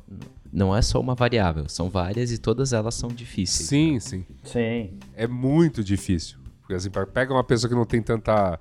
[0.52, 3.68] não é só uma variável, são várias e todas elas são difíceis.
[3.68, 4.26] Sim, sim.
[4.42, 4.98] Sim.
[5.14, 6.38] É muito difícil.
[6.60, 8.58] Porque assim, pega uma pessoa que não tem tanta.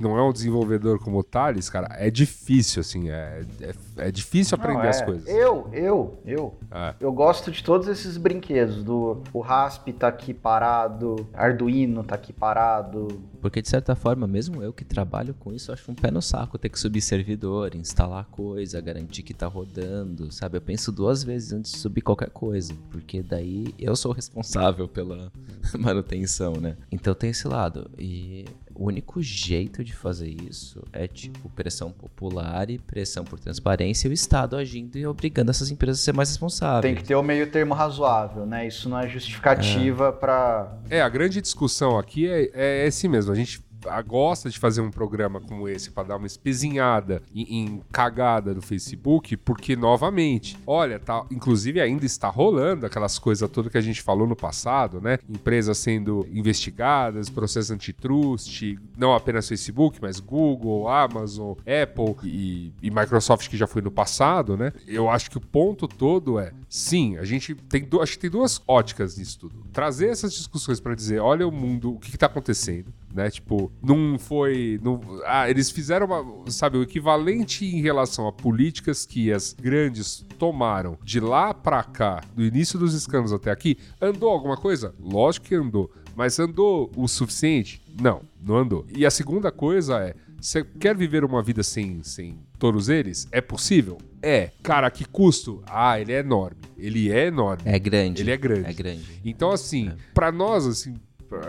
[0.00, 3.10] Que não é um desenvolvedor como o Thales, cara, é difícil, assim.
[3.10, 3.74] É, é,
[4.08, 5.04] é difícil aprender Não, as é.
[5.04, 5.28] coisas.
[5.28, 6.54] Eu, eu, eu.
[6.70, 6.94] É.
[6.98, 8.82] Eu gosto de todos esses brinquedos.
[8.82, 13.08] Do o Rasp tá aqui parado, Arduino tá aqui parado.
[13.42, 16.22] Porque, de certa forma, mesmo eu que trabalho com isso, eu acho um pé no
[16.22, 20.56] saco ter que subir servidor, instalar coisa, garantir que tá rodando, sabe?
[20.56, 24.88] Eu penso duas vezes antes de subir qualquer coisa, porque daí eu sou o responsável
[24.88, 25.30] pela
[25.78, 26.76] manutenção, né?
[26.90, 27.90] Então tem esse lado.
[27.98, 28.46] E
[28.80, 34.10] o único jeito de fazer isso é tipo pressão popular e pressão por transparência e
[34.10, 36.80] o Estado agindo e obrigando essas empresas a ser mais responsáveis.
[36.80, 38.66] Tem que ter o meio termo razoável, né?
[38.66, 40.78] Isso não é justificativa pra.
[40.88, 43.30] É, a grande discussão aqui é, é esse mesmo.
[43.30, 43.62] A gente
[44.06, 48.62] gosta de fazer um programa como esse para dar uma espezinhada em, em, cagada do
[48.62, 54.02] Facebook, porque novamente, olha, tá, inclusive ainda está rolando aquelas coisas todas que a gente
[54.02, 55.18] falou no passado, né?
[55.28, 63.48] Empresas sendo investigadas, processo antitrust, não apenas Facebook, mas Google, Amazon, Apple e, e Microsoft
[63.48, 64.72] que já foi no passado, né?
[64.86, 68.62] Eu acho que o ponto todo é, sim, a gente tem, acho que tem duas
[68.66, 69.66] óticas nisso tudo.
[69.72, 73.30] Trazer essas discussões para dizer, olha o mundo, o que está acontecendo né?
[73.30, 74.80] Tipo, não foi.
[74.82, 80.24] Não, ah, eles fizeram, uma, sabe, o equivalente em relação a políticas que as grandes
[80.38, 83.78] tomaram de lá pra cá, do início dos escândalos até aqui.
[84.00, 84.94] Andou alguma coisa?
[85.00, 85.90] Lógico que andou.
[86.14, 87.80] Mas andou o suficiente?
[88.00, 88.86] Não, não andou.
[88.94, 93.26] E a segunda coisa é: você quer viver uma vida sem, sem todos eles?
[93.32, 93.98] É possível?
[94.22, 94.50] É.
[94.62, 95.62] Cara, que custo?
[95.66, 96.58] Ah, ele é enorme.
[96.76, 97.62] Ele é enorme.
[97.64, 98.22] É grande.
[98.22, 98.68] Ele é grande.
[98.68, 99.20] É grande.
[99.24, 99.96] Então, assim, é.
[100.14, 100.94] para nós, assim,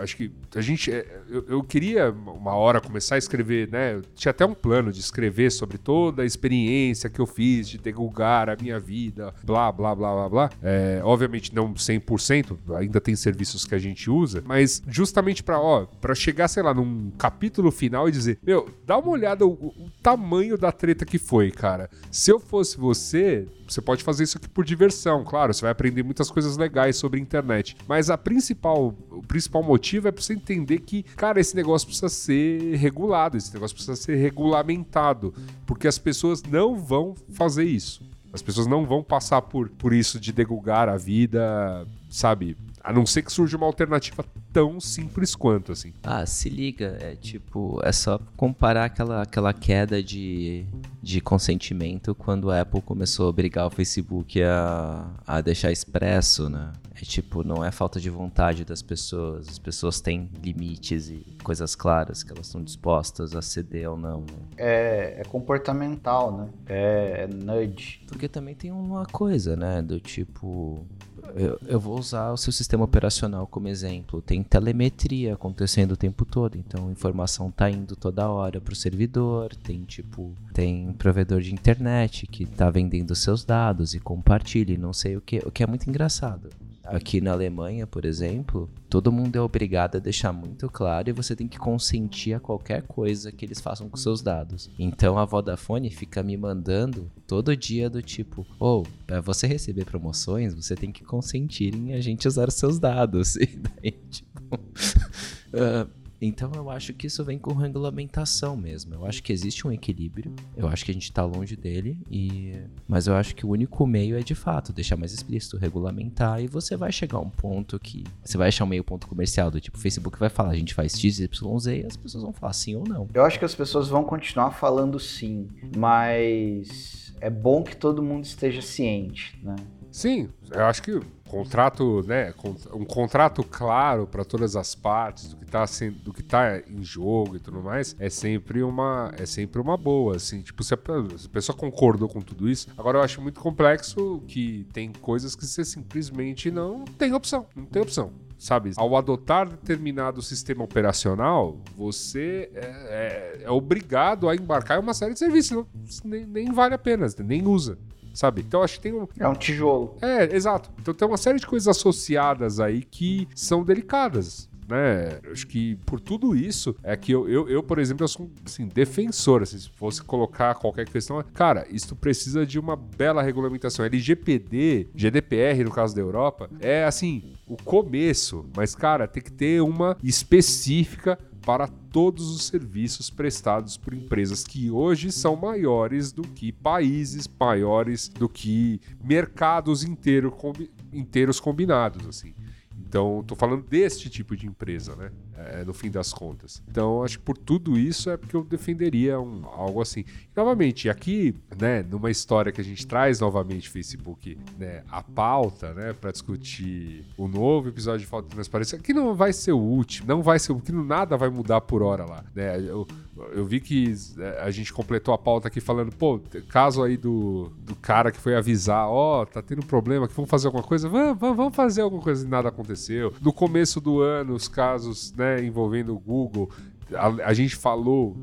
[0.00, 0.90] acho que a gente.
[0.90, 3.94] É, eu, eu, queria uma hora começar a escrever, né?
[3.94, 7.78] Eu tinha até um plano de escrever sobre toda a experiência que eu fiz de
[7.78, 10.50] divulgar a minha vida, blá, blá, blá, blá, blá.
[10.62, 15.86] É, obviamente não 100%, ainda tem serviços que a gente usa, mas justamente para ó,
[16.00, 19.90] para chegar, sei lá, num capítulo final e dizer: Meu, dá uma olhada o, o
[20.02, 21.90] tamanho da treta que foi, cara.
[22.10, 26.02] Se eu fosse você, você pode fazer isso aqui por diversão, claro, você vai aprender
[26.02, 27.76] muitas coisas legais sobre a internet.
[27.88, 32.08] Mas a principal, o principal motivo é para você entender que, cara, esse negócio precisa
[32.08, 35.34] ser regulado, esse negócio precisa ser regulamentado,
[35.66, 38.02] porque as pessoas não vão fazer isso.
[38.32, 42.56] As pessoas não vão passar por, por isso de degugar a vida, sabe?
[42.82, 45.92] A não ser que surja uma alternativa tão simples quanto, assim.
[46.02, 50.66] Ah, se liga, é tipo, é só comparar aquela, aquela queda de,
[51.00, 56.72] de consentimento quando a Apple começou a obrigar o Facebook a, a deixar expresso, né?
[56.94, 61.74] É tipo, não é falta de vontade das pessoas, as pessoas têm limites e coisas
[61.74, 64.20] claras que elas estão dispostas a ceder ou não.
[64.20, 64.36] Né?
[64.56, 66.48] É, é comportamental, né?
[66.66, 68.02] É, é nudge.
[68.06, 69.82] Porque também tem uma coisa, né?
[69.82, 70.86] Do tipo,
[71.34, 74.20] eu, eu, vou usar o seu sistema operacional como exemplo.
[74.20, 79.54] Tem telemetria acontecendo o tempo todo, então informação tá indo toda hora pro servidor.
[79.56, 84.92] Tem tipo, tem provedor de internet que tá vendendo seus dados e compartilha, e não
[84.92, 86.50] sei o que, o que é muito engraçado.
[86.84, 91.36] Aqui na Alemanha, por exemplo, todo mundo é obrigado a deixar muito claro e você
[91.36, 94.68] tem que consentir a qualquer coisa que eles façam com seus dados.
[94.78, 99.84] Então a Vodafone fica me mandando todo dia do tipo: ou oh, para você receber
[99.84, 103.36] promoções, você tem que consentir em a gente usar os seus dados.
[103.42, 104.54] E daí, tipo.
[104.54, 105.90] uh,
[106.24, 108.94] Então eu acho que isso vem com regulamentação mesmo.
[108.94, 110.32] Eu acho que existe um equilíbrio.
[110.56, 111.98] Eu acho que a gente está longe dele.
[112.08, 112.54] E...
[112.86, 116.40] Mas eu acho que o único meio é de fato deixar mais explícito, regulamentar.
[116.40, 118.04] E você vai chegar a um ponto que.
[118.24, 120.74] Você vai achar um meio ponto comercial do tipo, o Facebook vai falar, a gente
[120.74, 123.08] faz X, Y, Z, e as pessoas vão falar sim ou não.
[123.12, 128.24] Eu acho que as pessoas vão continuar falando sim, mas é bom que todo mundo
[128.24, 129.56] esteja ciente, né?
[129.92, 131.00] Sim, eu acho que
[131.32, 132.34] contrato, né,
[132.74, 135.64] um contrato claro para todas as partes do que está
[136.04, 140.16] do que tá em jogo e tudo mais, é sempre uma é sempre uma boa,
[140.16, 140.78] assim, tipo, se a,
[141.16, 145.34] se a pessoa concordou com tudo isso, agora eu acho muito complexo que tem coisas
[145.34, 148.72] que você simplesmente não tem opção, não tem opção sabe?
[148.76, 155.12] Ao adotar determinado sistema operacional, você é, é, é, obrigado a embarcar em uma série
[155.12, 155.66] de serviços, não,
[156.04, 157.78] nem, nem vale a pena, nem usa
[158.12, 158.42] sabe?
[158.46, 159.06] Então acho que tem um.
[159.18, 159.96] É um tijolo.
[160.00, 160.70] É, exato.
[160.80, 164.50] Então tem uma série de coisas associadas aí que são delicadas.
[164.68, 165.20] Né?
[165.30, 168.66] Acho que por tudo isso é que eu, eu, eu por exemplo, eu sou assim,
[168.66, 169.42] defensor.
[169.42, 173.84] Assim, se fosse colocar qualquer questão, cara, isso precisa de uma bela regulamentação.
[173.84, 179.60] LGPD, GDPR, no caso da Europa, é assim, o começo, mas, cara, tem que ter
[179.60, 186.50] uma específica para todos os serviços prestados por empresas que hoje são maiores do que
[186.50, 192.34] países, maiores do que mercados inteiro, combi inteiros combinados, assim.
[192.78, 195.10] Então, tô falando deste tipo de empresa, né?
[195.34, 196.62] É, no fim das contas.
[196.68, 200.00] Então, acho que por tudo isso é porque eu defenderia um, algo assim.
[200.00, 205.72] E, novamente, aqui, né, numa história que a gente traz novamente Facebook, né, a pauta,
[205.72, 209.58] né, para discutir o novo episódio de Falta de Transparência, que não vai ser o
[209.58, 212.60] último, não vai ser, que nada vai mudar por hora lá, né?
[212.60, 212.86] Eu,
[213.32, 217.50] eu vi que é, a gente completou a pauta aqui falando, pô, caso aí do,
[217.60, 220.88] do cara que foi avisar, ó, oh, tá tendo problema, que vamos fazer alguma coisa,
[220.88, 223.14] vamos, vamos fazer alguma coisa e nada aconteceu.
[223.20, 226.50] No começo do ano, os casos, né, envolvendo o Google,
[226.94, 228.16] a, a gente falou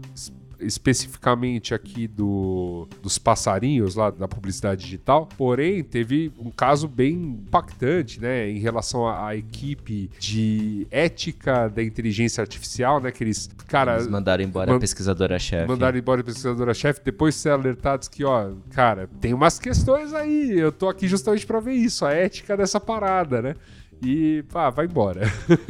[0.60, 8.20] especificamente aqui do, dos passarinhos lá da publicidade digital, porém teve um caso bem impactante,
[8.20, 13.96] né, em relação à, equipe de ética da inteligência artificial, né, que eles, cara...
[13.96, 15.68] Eles mandaram embora man, a pesquisadora-chefe.
[15.68, 20.60] Mandaram embora a pesquisadora-chefe, depois de ser alertados que, ó, cara, tem umas questões aí,
[20.60, 23.56] eu tô aqui justamente para ver isso, a ética dessa parada, né,
[24.02, 25.22] e, pá, vai embora.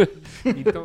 [0.45, 0.84] então...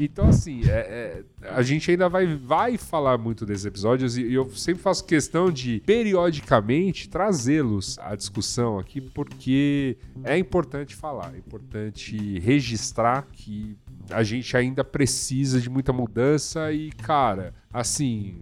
[0.00, 4.48] Então, assim, é, é, a gente ainda vai, vai falar muito desses episódios e, eu
[4.50, 12.38] sempre faço questão de, periodicamente, trazê-los à discussão aqui, porque é importante falar, é importante
[12.38, 13.76] registrar que
[14.10, 18.40] a gente ainda precisa de muita mudança e, cara, assim,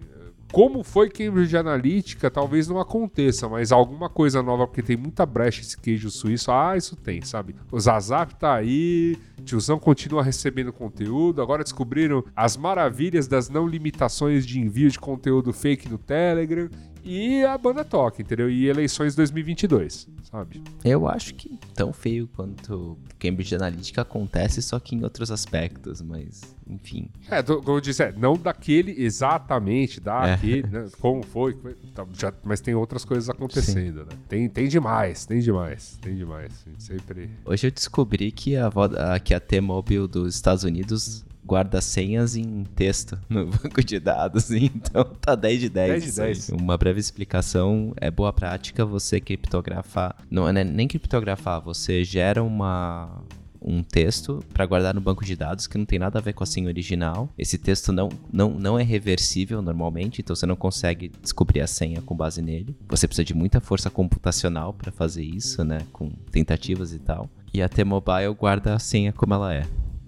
[0.51, 5.61] como foi Cambridge Analytica, talvez não aconteça, mas alguma coisa nova, porque tem muita brecha
[5.61, 6.51] esse queijo suíço.
[6.51, 7.55] Ah, isso tem, sabe?
[7.71, 11.41] O Zazap tá aí, tiozão continua recebendo conteúdo.
[11.41, 16.69] Agora descobriram as maravilhas das não limitações de envio de conteúdo fake no Telegram
[17.07, 18.49] e a banda toca, entendeu?
[18.49, 20.61] E eleições 2022, sabe?
[20.83, 26.55] Eu acho que tão feio quanto Cambridge Analytica acontece, só que em outros aspectos, mas
[26.69, 27.09] enfim.
[27.29, 30.67] É, como eu disse, é, não daquele exatamente, daquele, é.
[30.67, 31.53] né, como foi,
[31.95, 34.05] tá, já, mas tem outras coisas acontecendo, Sim.
[34.09, 34.17] né?
[34.27, 36.65] Tem, tem demais, tem demais, tem demais.
[36.77, 37.29] Sempre.
[37.45, 38.69] Hoje eu descobri que a,
[39.23, 45.05] que a T-Mobile dos Estados Unidos guarda senhas em texto no banco de dados, então
[45.05, 45.89] tá 10 de 10.
[45.89, 46.49] 10 de 10.
[46.49, 53.23] Uma breve explicação, é boa prática você criptografar, não é nem criptografar, você gera uma
[53.59, 56.43] um texto para guardar no banco de dados que não tem nada a ver com
[56.43, 57.29] a senha original.
[57.37, 62.01] Esse texto não, não, não é reversível normalmente, então você não consegue descobrir a senha
[62.01, 62.77] com base nele.
[62.87, 65.79] Você precisa de muita força computacional para fazer isso, né?
[65.91, 67.29] Com tentativas e tal.
[67.53, 69.65] E a T-Mobile guarda a senha como ela é.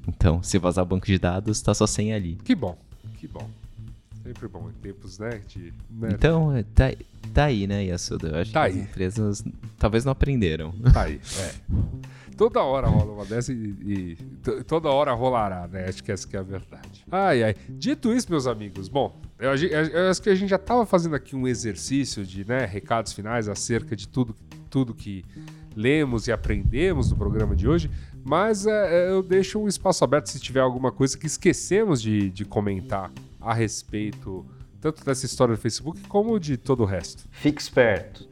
[0.10, 2.36] Então, se vazar banco de dados, tá só sem ali.
[2.44, 2.78] Que bom,
[3.18, 3.50] que bom.
[4.24, 5.42] Sempre bom em tempos, né?
[5.48, 6.10] De, né?
[6.12, 6.92] Então, é, tá,
[7.34, 8.28] tá aí, né, Yasuda?
[8.30, 8.82] Eu acho tá que aí.
[8.82, 9.44] as empresas
[9.78, 10.74] talvez não aprenderam.
[10.94, 11.54] Tá aí, é.
[12.36, 14.18] Toda hora rola uma dessa e, e,
[14.64, 15.90] toda hora rolará, né?
[15.90, 17.04] Acho que essa que é a verdade.
[17.12, 17.56] Ai, ai.
[17.68, 21.16] Dito isso, meus amigos, bom, eu, eu, eu acho que a gente já tava fazendo
[21.16, 24.34] aqui um exercício de né, recados finais acerca de tudo,
[24.70, 25.26] tudo que
[25.76, 27.90] lemos e aprendemos no programa de hoje,
[28.24, 32.30] mas é, é, eu deixo um espaço aberto se tiver alguma coisa que esquecemos de,
[32.30, 34.46] de comentar a respeito
[34.82, 37.24] tanto dessa história do Facebook como de todo o resto.
[37.32, 38.28] Fique esperto.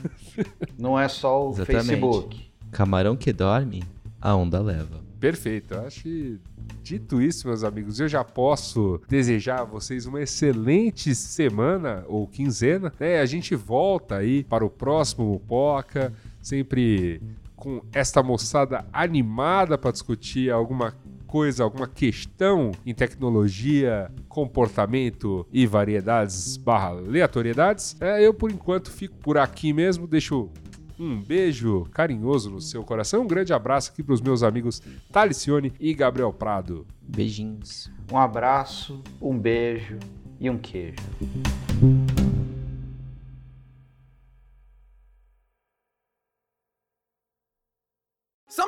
[0.78, 1.86] Não é só o Exatamente.
[1.86, 2.50] Facebook.
[2.70, 3.84] Camarão que dorme,
[4.20, 5.02] a onda leva.
[5.20, 5.74] Perfeito.
[5.74, 6.40] Eu acho que
[6.82, 12.92] Dito isso, meus amigos, eu já posso desejar a vocês uma excelente semana ou quinzena.
[13.00, 13.20] Né?
[13.20, 16.12] A gente volta aí para o próximo Poca,
[16.42, 17.22] sempre
[17.64, 20.94] com esta moçada animada para discutir alguma
[21.26, 27.96] coisa, alguma questão em tecnologia, comportamento e variedades barra aleatoriedades.
[28.00, 30.06] É, eu, por enquanto, fico por aqui mesmo.
[30.06, 30.50] Deixo
[30.98, 33.22] um beijo carinhoso no seu coração.
[33.22, 36.86] Um grande abraço aqui para os meus amigos Talicione e Gabriel Prado.
[37.00, 37.90] Beijinhos.
[38.12, 39.98] Um abraço, um beijo
[40.38, 40.98] e um queijo.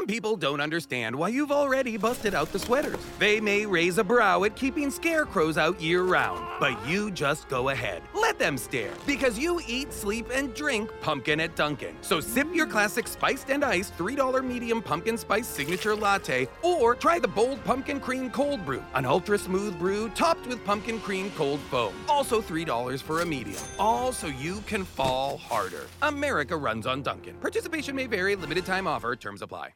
[0.07, 3.05] Some people don't understand why you've already busted out the sweaters.
[3.19, 7.71] They may raise a brow at keeping scarecrows out year round, but you just go
[7.71, 8.03] ahead.
[8.15, 11.97] Let them stare, because you eat, sleep, and drink pumpkin at Dunkin'.
[12.03, 17.19] So sip your classic spiced and iced $3 medium pumpkin spice signature latte, or try
[17.19, 21.59] the bold pumpkin cream cold brew, an ultra smooth brew topped with pumpkin cream cold
[21.69, 21.93] foam.
[22.09, 23.61] Also $3 for a medium.
[23.77, 25.87] All so you can fall harder.
[26.03, 27.35] America runs on Dunkin'.
[27.39, 29.71] Participation may vary, limited time offer, terms apply.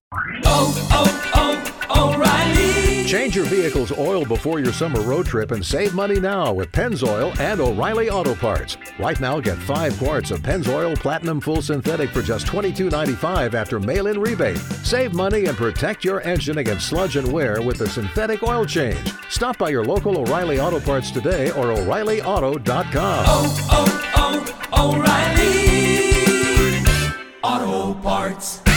[0.45, 3.05] Oh, oh, oh, O'Reilly!
[3.05, 7.37] Change your vehicle's oil before your summer road trip and save money now with Pennzoil
[7.41, 8.77] and O'Reilly Auto Parts.
[8.99, 14.07] Right now, get five quarts of Pennzoil Platinum Full Synthetic for just $22.95 after mail
[14.07, 14.59] in rebate.
[14.59, 19.12] Save money and protect your engine against sludge and wear with the synthetic oil change.
[19.29, 23.25] Stop by your local O'Reilly Auto Parts today or O'ReillyAuto.com.
[23.27, 25.41] Oh, oh, oh, O'Reilly!
[27.43, 28.70] Auto Parts.